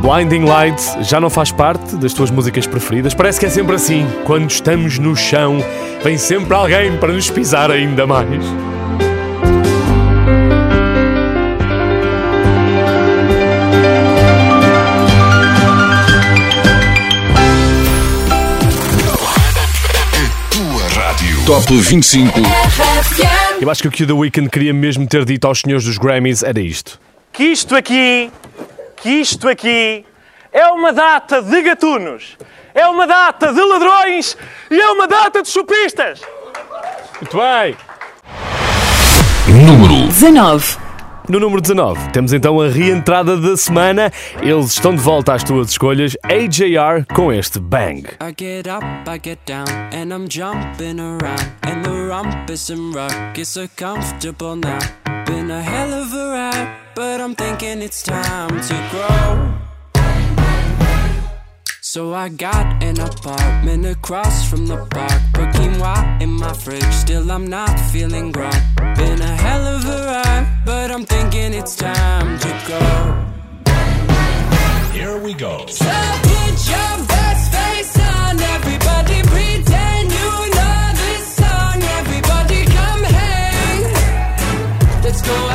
Blinding 0.02 0.44
Lights 0.44 0.98
já 1.08 1.22
não 1.22 1.30
faz 1.30 1.54
parte 1.54 1.96
das 1.96 2.12
tuas 2.12 2.30
músicas 2.30 2.68
preferidas. 2.68 3.13
Parece 3.13 3.39
que 3.39 3.46
é 3.46 3.50
sempre 3.50 3.76
assim. 3.76 4.06
Quando 4.26 4.50
estamos 4.50 5.00
no 5.00 5.15
chão, 5.15 5.58
vem 6.04 6.18
sempre 6.18 6.54
alguém 6.54 6.98
para 6.98 7.13
nos 7.13 7.30
pisar 7.30 7.72
ainda 7.72 8.06
mais. 8.06 8.44
Rádio. 21.15 21.45
Top 21.45 21.73
25. 21.73 22.39
Eu 23.62 23.69
acho 23.69 23.82
que 23.82 23.88
o 23.88 23.91
que 23.91 24.04
o 24.04 24.08
The 24.08 24.13
Weeknd 24.13 24.49
queria 24.49 24.73
mesmo 24.73 25.08
ter 25.08 25.23
dito 25.25 25.47
aos 25.47 25.62
senhores 25.62 25.86
dos 25.86 25.97
Grammys 25.97 26.43
era 26.43 26.60
isto. 26.60 26.99
que 27.32 27.43
isto 27.43 27.75
aqui, 27.75 28.32
que 28.97 29.10
isto 29.10 29.47
aqui 29.47 30.06
é 30.51 30.67
uma 30.67 30.91
data 30.93 31.41
de 31.41 31.62
gatunos, 31.62 32.38
é 32.73 32.86
uma 32.88 33.06
data 33.08 33.54
de 33.54 33.62
ladrões 33.62 34.38
e 34.69 34.80
é 34.80 34.89
uma 34.91 35.08
data 35.08 35.41
de 35.41 35.49
chupistas. 35.49 36.21
Muito 37.21 37.38
bem! 37.38 37.75
Número 39.47 40.08
19. 40.08 40.78
No 41.28 41.40
número 41.40 41.60
19, 41.60 42.12
temos 42.12 42.34
então 42.34 42.62
a 42.62 42.70
reentrada 42.70 43.36
da 43.38 43.58
semana. 43.58 44.12
Eles 44.42 44.68
estão 44.68 44.96
de 44.96 45.02
volta 45.02 45.34
às 45.34 45.44
tuas 45.44 45.72
escolhas. 45.72 46.16
AJR 46.24 47.06
com 47.14 47.32
este 47.32 47.60
Bang. 47.60 48.04
I 48.22 48.34
get 48.38 48.68
up, 48.68 48.86
I 49.10 49.20
get 49.24 49.40
down, 49.46 49.66
and 49.92 50.14
I'm 50.14 50.28
jumping 50.30 51.00
around. 51.00 51.52
And 51.64 51.84
the 51.84 51.96
is 53.36 53.50
so 53.50 53.68
comfortable 53.76 54.56
now. 54.56 54.80
Been 55.26 55.50
a 55.50 55.62
hell 55.62 55.94
of 55.94 56.14
a 56.14 56.32
ride, 56.32 56.76
but 56.96 57.20
I'm 57.20 57.36
thinking 57.36 57.82
it's 57.82 58.04
time 58.04 58.62
to 58.62 58.76
grow. 58.92 59.75
So 61.96 62.14
I 62.14 62.28
got 62.28 62.84
an 62.84 63.00
apartment 63.00 63.86
across 63.86 64.50
from 64.50 64.66
the 64.66 64.76
park. 64.88 65.22
Put 65.34 65.48
quinoa 65.56 66.22
in 66.22 66.30
my 66.30 66.52
fridge, 66.52 66.92
still 66.92 67.32
I'm 67.32 67.48
not 67.48 67.80
feeling 67.90 68.34
grown. 68.34 68.52
Been 68.98 69.22
a 69.22 69.36
hell 69.38 69.66
of 69.66 69.86
a 69.86 70.06
ride, 70.06 70.62
but 70.66 70.92
I'm 70.92 71.06
thinking 71.06 71.54
it's 71.54 71.78
time 71.78 72.38
to 72.38 72.50
go. 72.68 72.82
Here 74.92 75.18
we 75.18 75.34
go. 75.36 75.66
So 75.68 75.86
put 76.30 76.56
your 76.68 76.96
best 77.08 77.54
face 77.56 77.98
on, 77.98 78.42
everybody 78.42 79.22
pretend 79.32 80.12
you 80.12 80.32
know 80.58 80.92
this 81.00 81.36
song. 81.38 81.82
Everybody 82.00 82.66
come 82.76 83.04
hang. 83.04 83.84
Let's 85.02 85.22
go 85.22 85.55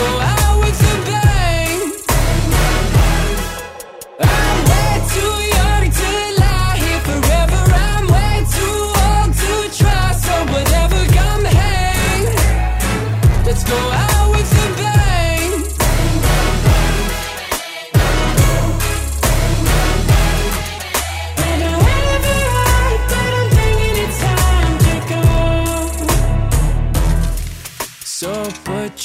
go 0.00 0.06
out 0.20 0.39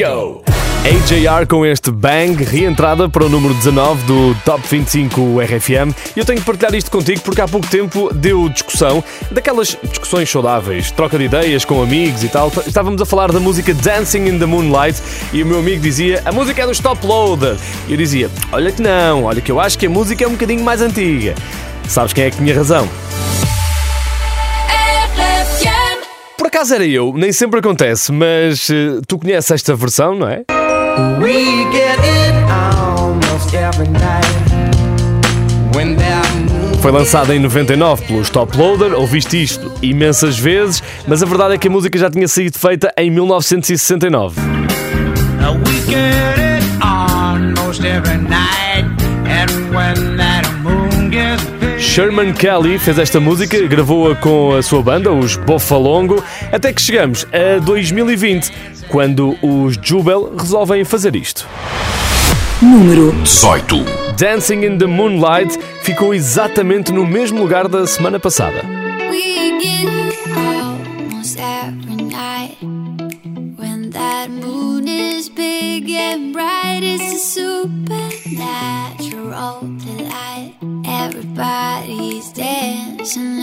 go! 0.00 0.42
AJR 0.82 1.46
com 1.46 1.66
este 1.66 1.90
Bang, 1.90 2.42
reentrada 2.42 3.06
para 3.06 3.26
o 3.26 3.28
número 3.28 3.52
19 3.52 4.02
do 4.04 4.34
Top 4.46 4.62
25 4.66 5.38
RFM. 5.38 5.94
Eu 6.16 6.24
tenho 6.24 6.40
que 6.40 6.46
partilhar 6.46 6.74
isto 6.74 6.90
contigo 6.90 7.20
porque 7.20 7.42
há 7.42 7.46
pouco 7.46 7.66
tempo 7.66 8.10
deu 8.14 8.48
discussão, 8.48 9.04
daquelas 9.30 9.76
discussões 9.82 10.30
saudáveis, 10.30 10.90
troca 10.90 11.18
de 11.18 11.24
ideias 11.24 11.66
com 11.66 11.82
amigos 11.82 12.24
e 12.24 12.30
tal. 12.30 12.50
Estávamos 12.66 13.02
a 13.02 13.04
falar 13.04 13.30
da 13.30 13.38
música 13.38 13.74
Dancing 13.74 14.26
in 14.26 14.38
the 14.38 14.46
Moonlight 14.46 15.02
e 15.34 15.42
o 15.42 15.46
meu 15.46 15.58
amigo 15.58 15.82
dizia 15.82 16.22
a 16.24 16.32
música 16.32 16.62
é 16.62 16.66
do 16.66 16.72
Stop 16.72 17.06
Loader. 17.06 17.58
E 17.86 17.92
eu 17.92 17.98
dizia, 17.98 18.30
olha 18.50 18.72
que 18.72 18.80
não, 18.80 19.24
olha 19.24 19.42
que 19.42 19.52
eu 19.52 19.60
acho 19.60 19.78
que 19.78 19.84
a 19.84 19.90
música 19.90 20.24
é 20.24 20.26
um 20.26 20.32
bocadinho 20.32 20.64
mais 20.64 20.80
antiga. 20.80 21.34
Sabes 21.86 22.14
quem 22.14 22.24
é 22.24 22.30
que 22.30 22.38
tinha 22.38 22.54
razão? 22.54 22.88
Por 26.40 26.46
acaso 26.46 26.74
era 26.74 26.86
eu, 26.86 27.12
nem 27.14 27.32
sempre 27.32 27.60
acontece, 27.60 28.10
mas 28.10 28.70
eh, 28.70 29.02
tu 29.06 29.18
conheces 29.18 29.50
esta 29.50 29.74
versão, 29.74 30.14
não 30.14 30.26
é? 30.26 30.42
We 31.20 31.66
get 31.70 31.98
it 32.00 32.34
almost 32.50 33.54
every 33.54 33.90
night 33.90 34.26
when 35.76 35.96
that 35.96 36.26
moon 36.50 36.78
Foi 36.80 36.92
lançada 36.92 37.36
em 37.36 37.38
99 37.40 38.06
pelos 38.06 38.30
Top 38.30 38.56
Loader, 38.56 38.94
ouviste 38.98 39.42
isto 39.42 39.70
imensas 39.82 40.38
vezes, 40.38 40.82
mas 41.06 41.22
a 41.22 41.26
verdade 41.26 41.56
é 41.56 41.58
que 41.58 41.68
a 41.68 41.70
música 41.70 41.98
já 41.98 42.08
tinha 42.08 42.26
sido 42.26 42.58
feita 42.58 42.90
em 42.96 43.10
1969. 43.10 44.40
We 45.66 45.74
get 45.86 46.38
it 46.38 46.64
almost 46.80 47.84
every 47.84 48.16
night, 48.16 48.86
and 49.28 49.74
when 49.76 50.16
that 50.16 50.16
moon 50.16 50.16
gets 50.16 50.16
big. 50.16 50.29
Sherman 51.90 52.32
Kelly 52.32 52.78
fez 52.78 53.00
esta 53.00 53.18
música, 53.18 53.60
gravou-a 53.66 54.14
com 54.14 54.54
a 54.54 54.62
sua 54.62 54.80
banda, 54.80 55.10
os 55.10 55.34
Bofalongo, 55.34 56.22
até 56.52 56.72
que 56.72 56.80
chegamos 56.80 57.26
a 57.32 57.58
2020, 57.58 58.52
quando 58.86 59.36
os 59.42 59.76
Jubel 59.82 60.36
resolvem 60.38 60.84
fazer 60.84 61.16
isto. 61.16 61.48
Número 62.62 63.10
18. 63.24 63.84
Dancing 64.16 64.64
in 64.66 64.78
the 64.78 64.86
Moonlight 64.86 65.58
ficou 65.82 66.14
exatamente 66.14 66.92
no 66.92 67.04
mesmo 67.04 67.40
lugar 67.40 67.66
da 67.66 67.84
semana 67.84 68.20
passada. 68.20 68.62
We 69.10 69.40
dancing 83.00 83.39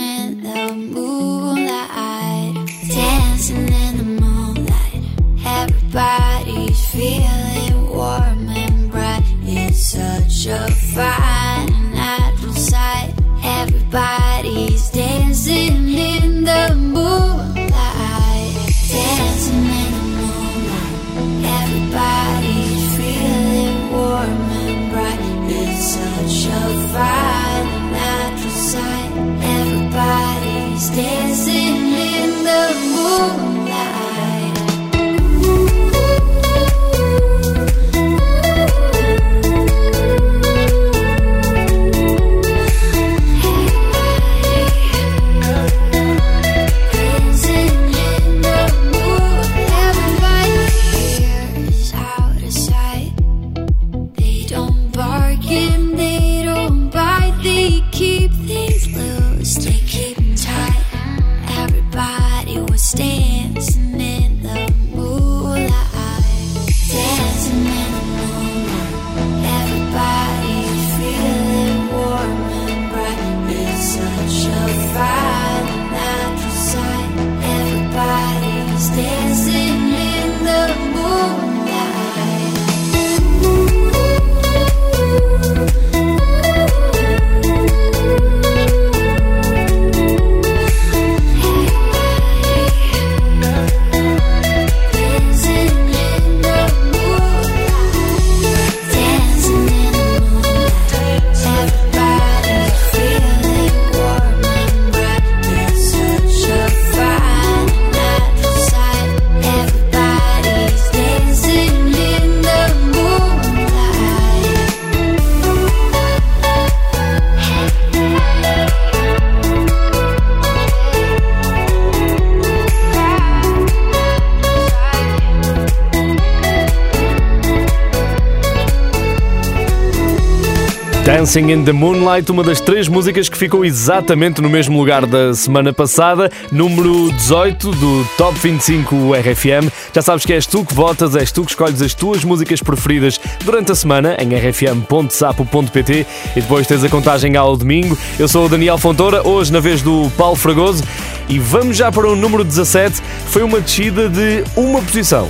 Dancing 131.38 131.52
in 131.52 131.64
the 131.64 131.72
Moonlight, 131.72 132.32
uma 132.32 132.42
das 132.42 132.60
três 132.60 132.88
músicas 132.88 133.30
que 133.30 133.38
ficou 133.38 133.64
exatamente 133.64 134.42
no 134.42 134.50
mesmo 134.50 134.76
lugar 134.76 135.06
da 135.06 135.36
semana 135.36 135.72
passada, 135.72 136.32
número 136.52 137.12
18 137.12 137.72
do 137.72 138.08
Top 138.18 138.36
25 138.40 139.14
RFM. 139.14 139.72
Já 139.94 140.02
sabes 140.02 140.26
que 140.26 140.34
és 140.34 140.48
tu 140.48 140.66
que 140.66 140.74
votas, 140.74 141.16
és 141.16 141.32
tu 141.32 141.44
que 141.44 141.52
escolhes 141.52 141.80
as 141.80 141.94
tuas 141.94 142.24
músicas 142.24 142.60
preferidas 142.60 143.20
durante 143.46 143.72
a 143.72 143.76
semana 143.76 144.18
em 144.20 144.34
rfm.sapo.pt 144.34 146.08
e 146.36 146.42
depois 146.42 146.66
tens 146.66 146.84
a 146.84 146.90
contagem 146.90 147.36
ao 147.36 147.56
domingo. 147.56 147.96
Eu 148.18 148.28
sou 148.28 148.48
o 148.48 148.50
Daniel 148.50 148.80
Fontoura, 148.80 149.28
hoje 149.28 149.54
na 149.54 149.60
vez 149.60 149.84
do 149.84 150.10
Paulo 150.18 150.36
Fragoso 150.36 150.84
e 151.30 151.38
vamos 151.38 151.78
já 151.78 151.92
para 151.92 152.08
o 152.10 152.16
número 152.16 152.44
17. 152.44 153.00
Foi 153.28 153.44
uma 153.44 153.62
descida 153.62 154.10
de 154.10 154.44
uma 154.56 154.82
posição. 154.82 155.30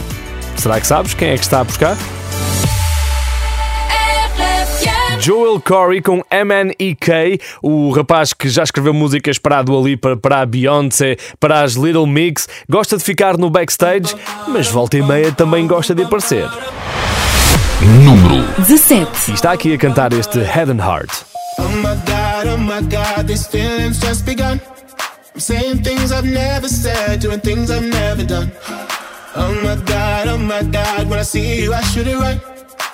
Será 0.56 0.80
que 0.80 0.88
sabes 0.88 1.14
quem 1.14 1.30
é 1.30 1.38
que 1.38 1.44
está 1.44 1.60
a 1.60 1.64
buscar? 1.66 1.98
Joel 5.28 5.60
Corey 5.60 6.02
com 6.02 6.24
MNEK, 6.32 7.42
o 7.62 7.92
rapaz 7.92 8.32
que 8.32 8.48
já 8.48 8.64
escreveu 8.64 8.94
músicas 8.94 9.38
para 9.38 9.60
a 9.60 9.62
Dua 9.62 9.82
Lipa, 9.82 10.16
para 10.16 10.40
a 10.40 10.46
Beyoncé, 10.46 11.18
para 11.38 11.64
as 11.64 11.74
Little 11.74 12.08
Mix, 12.08 12.48
gosta 12.70 12.96
de 12.96 13.04
ficar 13.04 13.38
no 13.38 13.50
backstage, 13.50 14.16
mas 14.48 14.70
volta 14.70 14.96
e 14.96 15.02
meia 15.02 15.30
também 15.34 15.68
gosta 15.68 15.94
de 15.94 16.04
aparecer. 16.04 16.50
Número 18.06 18.42
17. 18.60 19.32
E 19.32 19.34
está 19.34 19.52
aqui 19.52 19.74
a 19.74 19.78
cantar 19.78 20.14
este 20.14 20.40
Head 20.40 20.72
and 20.72 20.82
Heart. 20.82 21.12
Oh 21.60 21.64
my 21.64 21.98
god, 22.06 22.48
oh 22.48 22.58
my 22.58 22.82
god, 22.84 23.28
these 23.28 23.46
feelings 23.50 24.00
just 24.00 24.24
begun. 24.24 24.62
I'm 25.36 25.42
saying 25.42 25.84
things 25.84 26.14
I've 26.14 26.24
never 26.24 26.70
said, 26.70 27.20
doing 27.20 27.42
things 27.42 27.70
I've 27.70 27.86
never 27.86 28.24
done. 28.24 28.50
Oh 29.36 29.52
my 29.62 29.76
god, 29.84 30.30
oh 30.30 30.38
my 30.38 30.64
god, 30.64 31.10
when 31.10 31.20
I 31.20 31.24
see 31.24 31.64
you, 31.64 31.74
I 31.74 31.82
shoot 31.82 32.08
it 32.08 32.16
right. 32.16 32.40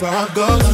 that's 0.00 0.02
where 0.02 0.12
I 0.12 0.34
go. 0.34 0.73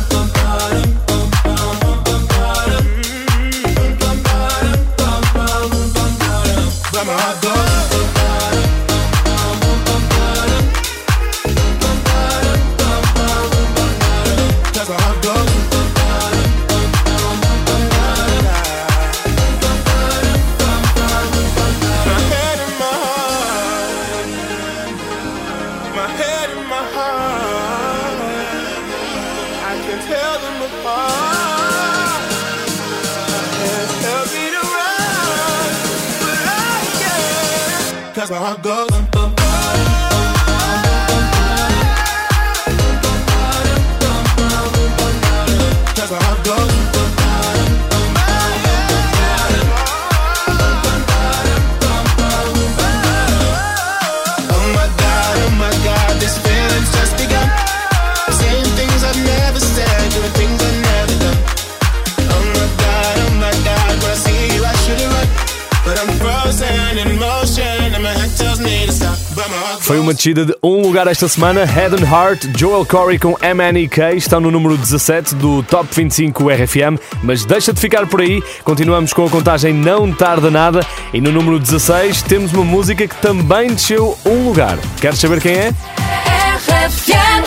Uma 70.11 70.15
descida 70.15 70.45
de 70.45 70.57
um 70.61 70.83
lugar 70.83 71.07
esta 71.07 71.29
semana. 71.29 71.65
Head 71.65 71.95
and 71.95 72.05
Heart, 72.05 72.59
Joel 72.59 72.85
Corey 72.85 73.17
com 73.17 73.37
MNEK 73.41 74.17
estão 74.17 74.41
no 74.41 74.51
número 74.51 74.77
17 74.77 75.37
do 75.37 75.63
Top 75.63 75.89
25 75.95 76.49
RFM, 76.49 76.99
mas 77.23 77.45
deixa 77.45 77.73
de 77.73 77.81
ficar 77.81 78.07
por 78.07 78.21
aí. 78.21 78.43
Continuamos 78.65 79.13
com 79.13 79.25
a 79.25 79.31
contagem 79.31 79.73
Não 79.73 80.13
Tarda 80.13 80.51
Nada 80.51 80.81
e 81.15 81.21
no 81.21 81.31
número 81.31 81.61
16 81.61 82.23
temos 82.23 82.53
uma 82.53 82.65
música 82.65 83.07
que 83.07 83.15
também 83.17 83.69
desceu 83.69 84.19
um 84.27 84.45
lugar. 84.45 84.79
Queres 85.01 85.21
saber 85.21 85.41
quem 85.41 85.53
é? 85.53 85.73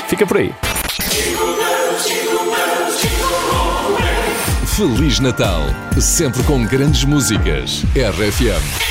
Fica 0.08 0.26
por 0.26 0.38
aí. 0.38 0.54
Feliz 4.68 5.20
Natal, 5.20 5.64
sempre 6.00 6.42
com 6.44 6.66
grandes 6.66 7.04
músicas. 7.04 7.84
RFM. 7.94 8.83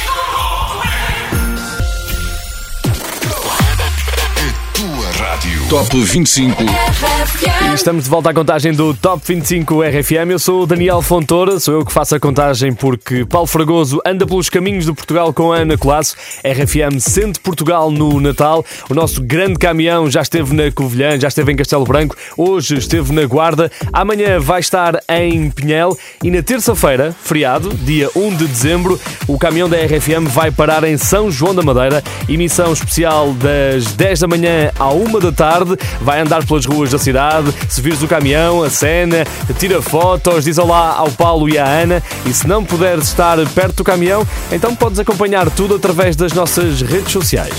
Top 5.73 5.89
25. 5.89 7.12
E 7.23 7.75
estamos 7.75 8.05
de 8.05 8.11
volta 8.11 8.31
à 8.31 8.35
contagem 8.35 8.73
do 8.73 8.93
Top 8.95 9.23
25 9.25 9.81
RFM. 9.81 10.31
Eu 10.31 10.39
sou 10.41 10.64
o 10.64 10.66
Daniel 10.66 11.01
Fontoura, 11.01 11.61
sou 11.61 11.75
eu 11.75 11.87
que 11.87 11.93
faço 11.93 12.16
a 12.16 12.20
contagem 12.20 12.73
porque 12.73 13.25
Paulo 13.25 13.47
Fragoso 13.47 14.01
anda 14.05 14.27
pelos 14.27 14.51
caminhos 14.51 14.87
do 14.87 14.95
Portugal 14.95 15.33
com 15.33 15.53
a 15.53 15.59
Ana 15.59 15.79
Colasso. 15.79 16.16
RFM 16.45 16.99
sente 16.99 17.39
Portugal 17.39 17.93
no 17.93 18.20
Natal. 18.20 18.64
O 18.91 18.95
nosso 18.95 19.23
grande 19.23 19.57
caminhão 19.57 20.11
já 20.11 20.20
esteve 20.20 20.53
na 20.53 20.73
Covilhã, 20.73 21.18
já 21.18 21.29
esteve 21.29 21.53
em 21.53 21.57
Castelo 21.57 21.85
Branco, 21.85 22.16
hoje 22.37 22.77
esteve 22.77 23.12
na 23.12 23.25
Guarda, 23.25 23.70
amanhã 23.93 24.41
vai 24.41 24.59
estar 24.59 25.01
em 25.09 25.49
Pinhel 25.49 25.97
e 26.25 26.31
na 26.31 26.43
terça-feira, 26.43 27.14
feriado, 27.23 27.73
dia 27.73 28.11
1 28.16 28.37
de 28.37 28.49
dezembro, 28.49 29.01
o 29.29 29.39
caminhão 29.39 29.68
da 29.68 29.77
RFM 29.77 30.27
vai 30.27 30.51
parar 30.51 30.83
em 30.83 30.97
São 30.97 31.31
João 31.31 31.55
da 31.55 31.62
Madeira. 31.62 32.03
Emissão 32.29 32.73
especial 32.73 33.33
das 33.35 33.93
10 33.93 34.20
da 34.20 34.27
manhã 34.27 34.73
à 34.77 34.93
1 34.93 35.20
da 35.20 35.31
tarde. 35.31 35.77
Vai 36.01 36.20
andar 36.20 36.45
pelas 36.45 36.66
ruas 36.66 36.91
da 36.91 36.99
cidade. 37.13 37.55
Se 37.69 37.81
vires 37.81 38.03
o 38.03 38.09
caminhão, 38.09 38.63
a 38.63 38.71
cena, 38.71 39.25
tira 39.59 39.83
fotos, 39.83 40.45
diz 40.45 40.57
olá 40.57 40.97
ao 40.97 41.11
Paulo 41.11 41.49
e 41.49 41.59
à 41.59 41.67
Ana. 41.67 42.03
E 42.25 42.33
se 42.33 42.49
não 42.49 42.65
puderes 42.65 43.09
estar 43.09 43.37
perto 43.51 43.77
do 43.77 43.85
caminhão, 43.85 44.27
então 44.51 44.75
podes 44.75 44.99
acompanhar 44.99 45.51
tudo 45.51 45.75
através 45.75 46.17
das 46.17 46.33
nossas 46.33 46.81
redes 46.81 47.13
sociais. 47.13 47.55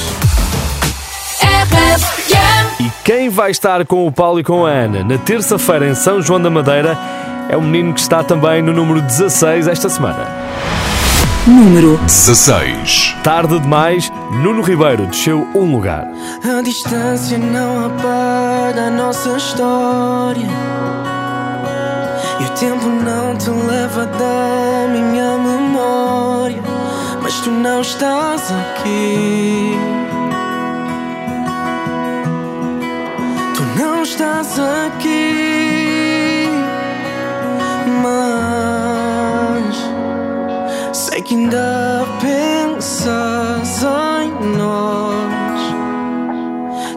E 2.80 2.91
quem 3.04 3.30
vai 3.30 3.51
estar 3.51 3.86
com 3.86 4.08
o 4.08 4.12
Paulo 4.12 4.39
e 4.39 4.43
com 4.43 4.66
a 4.66 4.70
Ana 4.70 5.04
na 5.04 5.18
terça-feira 5.18 5.88
em 5.88 5.93
São 5.93 6.22
João 6.22 6.41
da 6.41 6.49
Madeira 6.49 6.97
é 7.47 7.56
o 7.56 7.62
menino 7.62 7.93
que 7.93 7.99
está 7.99 8.24
também 8.24 8.62
no 8.62 8.74
número 8.74 9.01
16 9.01 9.68
esta 9.68 9.88
semana. 9.88 10.28
Número 11.45 11.97
16. 12.05 13.17
Tarde 13.21 13.59
demais, 13.59 14.09
Nuno 14.31 14.61
Ribeiro 14.61 15.05
desceu 15.07 15.45
um 15.53 15.73
lugar. 15.73 16.07
A 16.41 16.61
distância 16.61 17.37
não 17.37 17.85
apaga 17.85 18.87
a 18.87 18.89
nossa 18.89 19.35
história. 19.35 20.47
E 22.39 22.45
o 22.45 22.49
tempo 22.51 22.87
não 22.87 23.35
te 23.37 23.49
leva 23.49 24.05
da 24.05 24.87
minha 24.89 25.37
memória. 25.37 26.63
Mas 27.21 27.41
tu 27.41 27.51
não 27.51 27.81
estás 27.81 28.49
aqui. 28.49 29.77
Tu 33.53 33.81
não 33.81 34.01
estás 34.03 34.57
aqui. 34.57 35.72
Ainda 41.34 42.05
pensas 42.21 43.84
em 43.84 44.31
nós. 44.57 45.61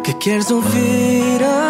Que 0.05 0.13
queres 0.13 0.51
ouvir 0.51 1.43
a 1.43 1.66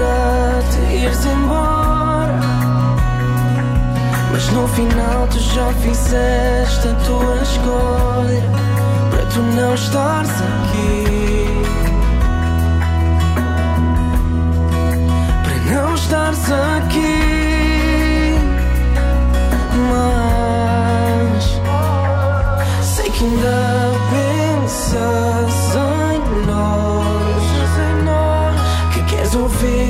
para 0.00 0.62
te 0.70 0.80
ires 0.96 1.26
embora. 1.26 2.40
Mas 4.32 4.48
no 4.52 4.66
final 4.68 5.26
tu 5.28 5.38
já 5.38 5.70
fizeste 5.74 6.88
a 6.88 6.94
tua 7.04 7.42
escolha 7.42 8.42
Para 9.10 9.26
tu 9.26 9.40
não 9.42 9.74
estares 9.74 10.30
aqui. 10.30 11.64
Para 15.44 15.58
não 15.74 15.94
estares 15.94 16.50
aqui 16.50 18.38
Mas 19.90 21.44
Sei 22.86 23.10
que 23.10 23.24
ainda 23.24 23.92
pensas 24.10 25.54
em 25.76 26.20
nós. 26.46 27.42
Que 28.94 29.02
queres 29.02 29.34
ouvir 29.34 29.89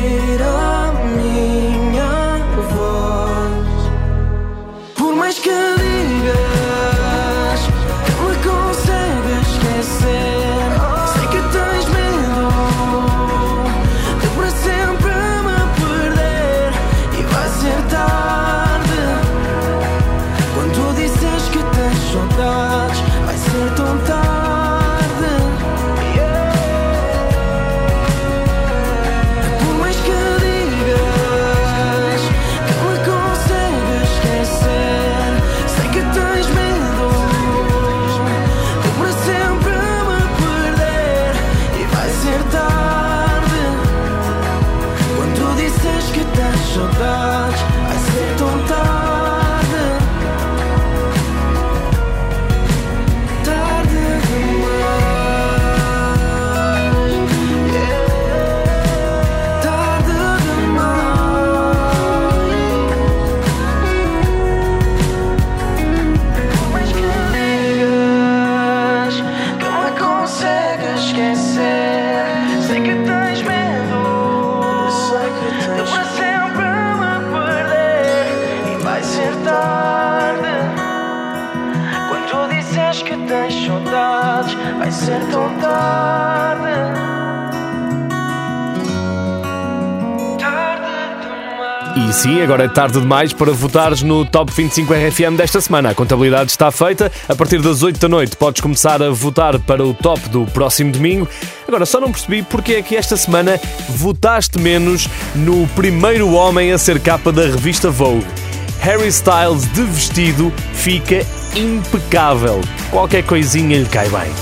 agora 92.50 92.64
é 92.64 92.68
tarde 92.68 92.98
demais 92.98 93.32
para 93.32 93.52
votares 93.52 94.02
no 94.02 94.24
Top 94.24 94.52
25 94.52 94.92
RFM 94.92 95.36
desta 95.36 95.60
semana. 95.60 95.90
A 95.90 95.94
contabilidade 95.94 96.50
está 96.50 96.68
feita. 96.72 97.10
A 97.28 97.34
partir 97.36 97.62
das 97.62 97.84
8 97.84 98.00
da 98.00 98.08
noite 98.08 98.36
podes 98.36 98.60
começar 98.60 99.00
a 99.00 99.08
votar 99.10 99.56
para 99.60 99.84
o 99.84 99.94
top 99.94 100.28
do 100.30 100.44
próximo 100.46 100.90
domingo. 100.90 101.28
Agora, 101.68 101.86
só 101.86 102.00
não 102.00 102.10
percebi 102.10 102.42
porque 102.42 102.72
é 102.72 102.82
que 102.82 102.96
esta 102.96 103.16
semana 103.16 103.60
votaste 103.90 104.58
menos 104.58 105.08
no 105.36 105.64
primeiro 105.68 106.32
homem 106.32 106.72
a 106.72 106.78
ser 106.78 106.98
capa 106.98 107.30
da 107.30 107.42
revista 107.42 107.88
Vogue. 107.88 108.26
Harry 108.80 109.06
Styles 109.06 109.72
de 109.72 109.84
vestido 109.84 110.52
fica 110.72 111.24
impecável. 111.54 112.60
Qualquer 112.90 113.22
coisinha 113.22 113.78
lhe 113.78 113.86
cai 113.86 114.08
bem. 114.08 114.32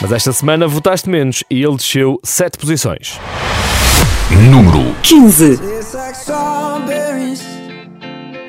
Mas 0.00 0.12
esta 0.12 0.32
semana 0.32 0.66
votaste 0.66 1.10
menos 1.10 1.44
e 1.50 1.62
ele 1.62 1.76
desceu 1.76 2.18
7 2.24 2.56
posições. 2.56 3.20
Número 4.30 4.94
15. 5.02 5.56
Tastes 5.58 5.94
like 5.94 6.14
strawberries 6.14 7.44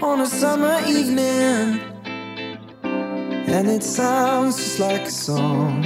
on 0.01 0.21
a 0.21 0.25
summer 0.25 0.79
evening, 0.87 1.79
and 2.83 3.67
it 3.67 3.83
sounds 3.83 4.57
just 4.57 4.79
like 4.79 5.01
a 5.07 5.11
song. 5.11 5.83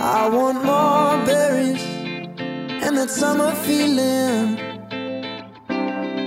I 0.00 0.28
want 0.28 0.64
more 0.64 1.24
berries 1.26 1.82
and 2.82 2.96
that 2.96 3.10
summer 3.10 3.52
feeling. 3.52 4.58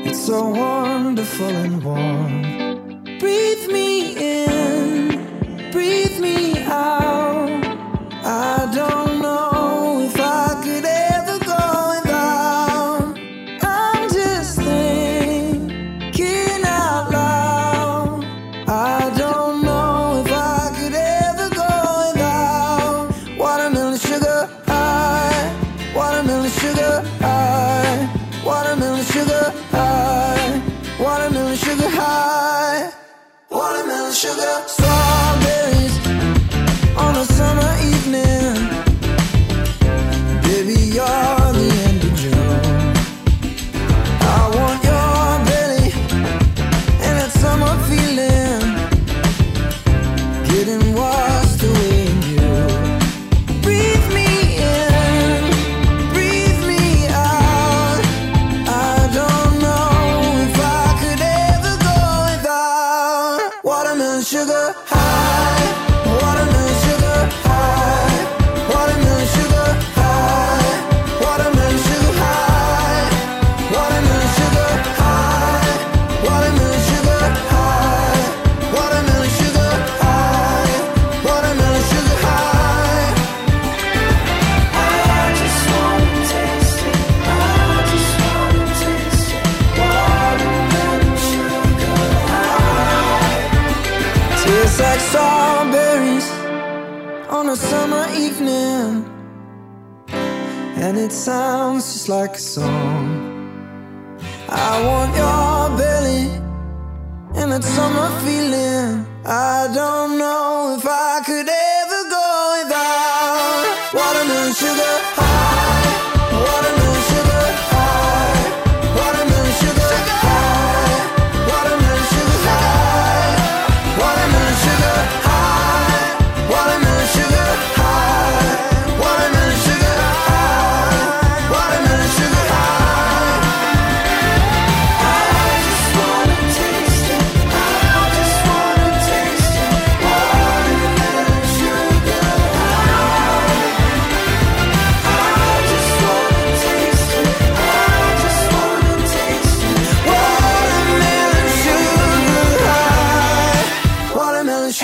It's 0.05 0.25
so 0.25 0.49
wonderful 0.49 1.47
and 1.47 1.83
warm. 1.83 3.17
Breathe 3.19 3.67
me 3.71 4.15
in, 4.17 5.71
breathe 5.71 6.08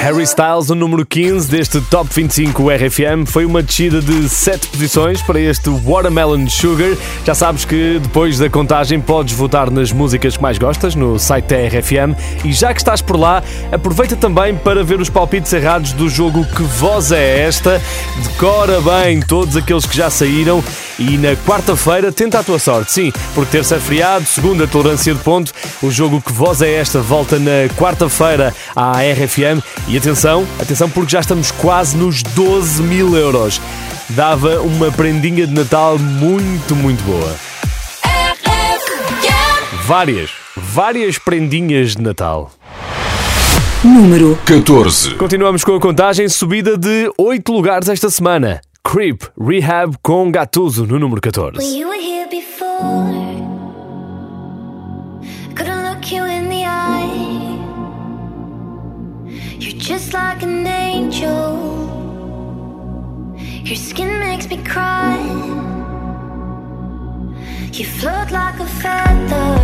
Harry 0.05 0.21
Styles, 0.21 0.69
o 0.69 0.75
número 0.75 1.03
15 1.03 1.49
deste 1.49 1.81
Top 1.81 2.07
25 2.13 2.69
RFM, 2.69 3.25
foi 3.25 3.43
uma 3.43 3.63
descida 3.63 3.99
de 3.99 4.29
7 4.29 4.67
posições 4.67 5.19
para 5.23 5.39
este 5.39 5.67
Watermelon 5.67 6.47
Sugar. 6.47 6.95
Já 7.25 7.33
sabes 7.33 7.65
que 7.65 7.97
depois 7.99 8.37
da 8.37 8.47
contagem 8.47 9.01
podes 9.01 9.33
votar 9.33 9.71
nas 9.71 9.91
músicas 9.91 10.37
que 10.37 10.43
mais 10.43 10.59
gostas 10.59 10.93
no 10.93 11.17
site 11.17 11.47
da 11.47 11.55
RFM 11.55 12.15
e 12.43 12.53
já 12.53 12.71
que 12.71 12.81
estás 12.81 13.01
por 13.01 13.17
lá, 13.17 13.41
aproveita 13.71 14.15
também 14.15 14.55
para 14.55 14.83
ver 14.83 15.01
os 15.01 15.09
palpites 15.09 15.51
errados 15.51 15.91
do 15.93 16.07
jogo 16.07 16.45
Que 16.55 16.61
Voz 16.61 17.11
é 17.11 17.39
Esta? 17.39 17.81
Decora 18.21 18.79
bem 18.81 19.21
todos 19.21 19.57
aqueles 19.57 19.87
que 19.87 19.97
já 19.97 20.11
saíram 20.11 20.63
e 20.99 21.17
na 21.17 21.35
quarta-feira 21.35 22.11
tenta 22.11 22.39
a 22.39 22.43
tua 22.43 22.59
sorte. 22.59 22.93
Sim, 22.93 23.11
porque 23.33 23.53
terça 23.53 23.77
é 23.77 23.79
feriado, 23.79 24.25
segunda 24.27 24.67
tolerância 24.67 25.15
de 25.15 25.19
ponto. 25.21 25.51
O 25.81 25.89
jogo 25.89 26.21
Que 26.21 26.31
Voz 26.31 26.61
é 26.61 26.71
Esta? 26.75 27.01
volta 27.01 27.39
na 27.39 27.67
quarta-feira 27.75 28.53
à 28.75 29.01
RFM 29.01 29.63
e 29.87 29.94
atenção, 29.97 30.45
atenção 30.59 30.89
porque 30.89 31.11
já 31.11 31.19
estamos 31.19 31.51
quase 31.51 31.95
nos 31.95 32.21
12 32.21 32.81
mil 32.83 33.15
euros. 33.15 33.61
Dava 34.09 34.59
uma 34.61 34.91
prendinha 34.91 35.47
de 35.47 35.53
Natal 35.53 35.97
muito, 35.97 36.75
muito 36.75 37.03
boa. 37.03 37.35
Várias, 39.85 40.31
várias 40.55 41.17
prendinhas 41.17 41.95
de 41.95 42.01
Natal. 42.01 42.51
Número 43.83 44.37
14. 44.45 45.13
Continuamos 45.15 45.63
com 45.63 45.75
a 45.75 45.79
contagem, 45.79 46.27
subida 46.27 46.75
de 46.75 47.11
8 47.17 47.51
lugares 47.51 47.87
esta 47.87 48.09
semana. 48.09 48.61
Creep, 48.83 49.23
Rehab 49.39 49.95
com 50.01 50.31
Gatuso 50.31 50.85
no 50.85 50.97
número 50.97 51.21
14. 51.21 51.57
When 51.57 51.79
you 51.79 51.87
were 51.87 52.01
here 52.01 52.27
before, 52.29 52.75
couldn't 55.55 55.83
look 55.87 56.11
you 56.11 56.25
in 56.25 56.34
You're 59.65 59.81
just 59.81 60.13
like 60.13 60.43
an 60.43 60.67
angel. 60.67 61.57
Your 63.63 63.75
skin 63.75 64.19
makes 64.19 64.47
me 64.47 64.57
cry. 64.63 65.17
You 67.73 67.85
float 67.85 68.29
like 68.29 68.59
a 68.59 68.67
feather 68.67 69.57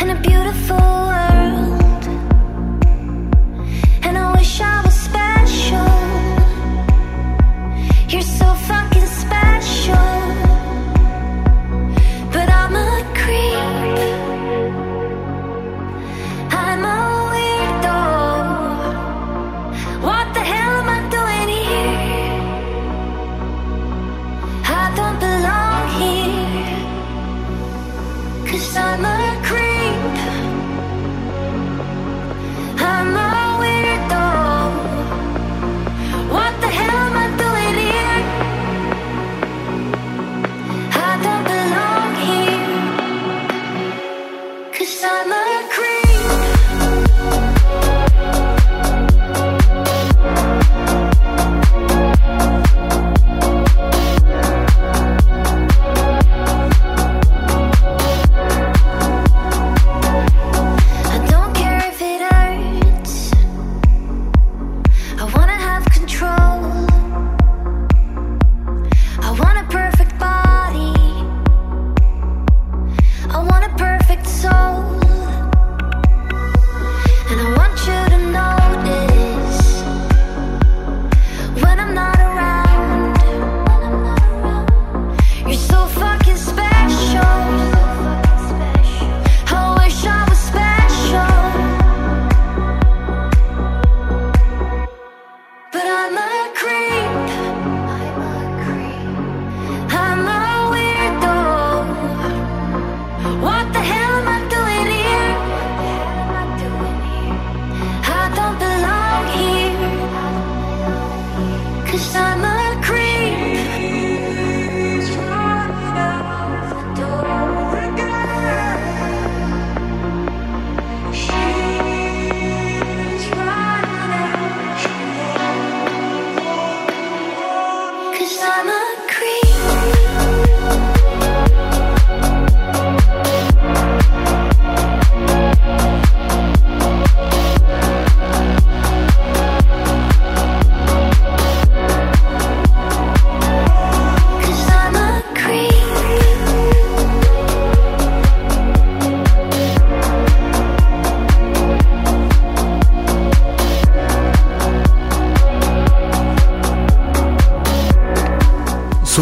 in 0.00 0.10
a 0.10 0.20
beautiful 0.20 1.11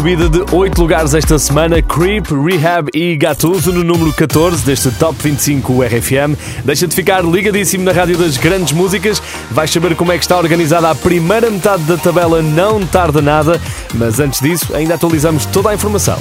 Subida 0.01 0.27
de 0.27 0.43
8 0.51 0.81
lugares 0.81 1.13
esta 1.13 1.37
semana, 1.37 1.79
Creep, 1.79 2.25
Rehab 2.31 2.89
e 2.91 3.15
Gatuso 3.15 3.71
no 3.71 3.83
número 3.83 4.11
14 4.11 4.65
deste 4.65 4.89
Top 4.89 5.15
25 5.21 5.83
RFM. 5.83 6.35
Deixa 6.65 6.87
de 6.87 6.95
ficar 6.95 7.23
ligadíssimo 7.23 7.83
na 7.83 7.91
Rádio 7.91 8.17
das 8.17 8.35
Grandes 8.35 8.73
Músicas. 8.73 9.21
Vais 9.51 9.69
saber 9.69 9.95
como 9.95 10.11
é 10.11 10.17
que 10.17 10.23
está 10.23 10.39
organizada 10.39 10.89
a 10.89 10.95
primeira 10.95 11.51
metade 11.51 11.83
da 11.83 11.97
tabela, 11.97 12.41
não 12.41 12.83
tarda 12.83 13.21
nada. 13.21 13.61
Mas 13.93 14.19
antes 14.19 14.41
disso, 14.41 14.75
ainda 14.75 14.95
atualizamos 14.95 15.45
toda 15.45 15.69
a 15.69 15.75
informação. 15.75 16.17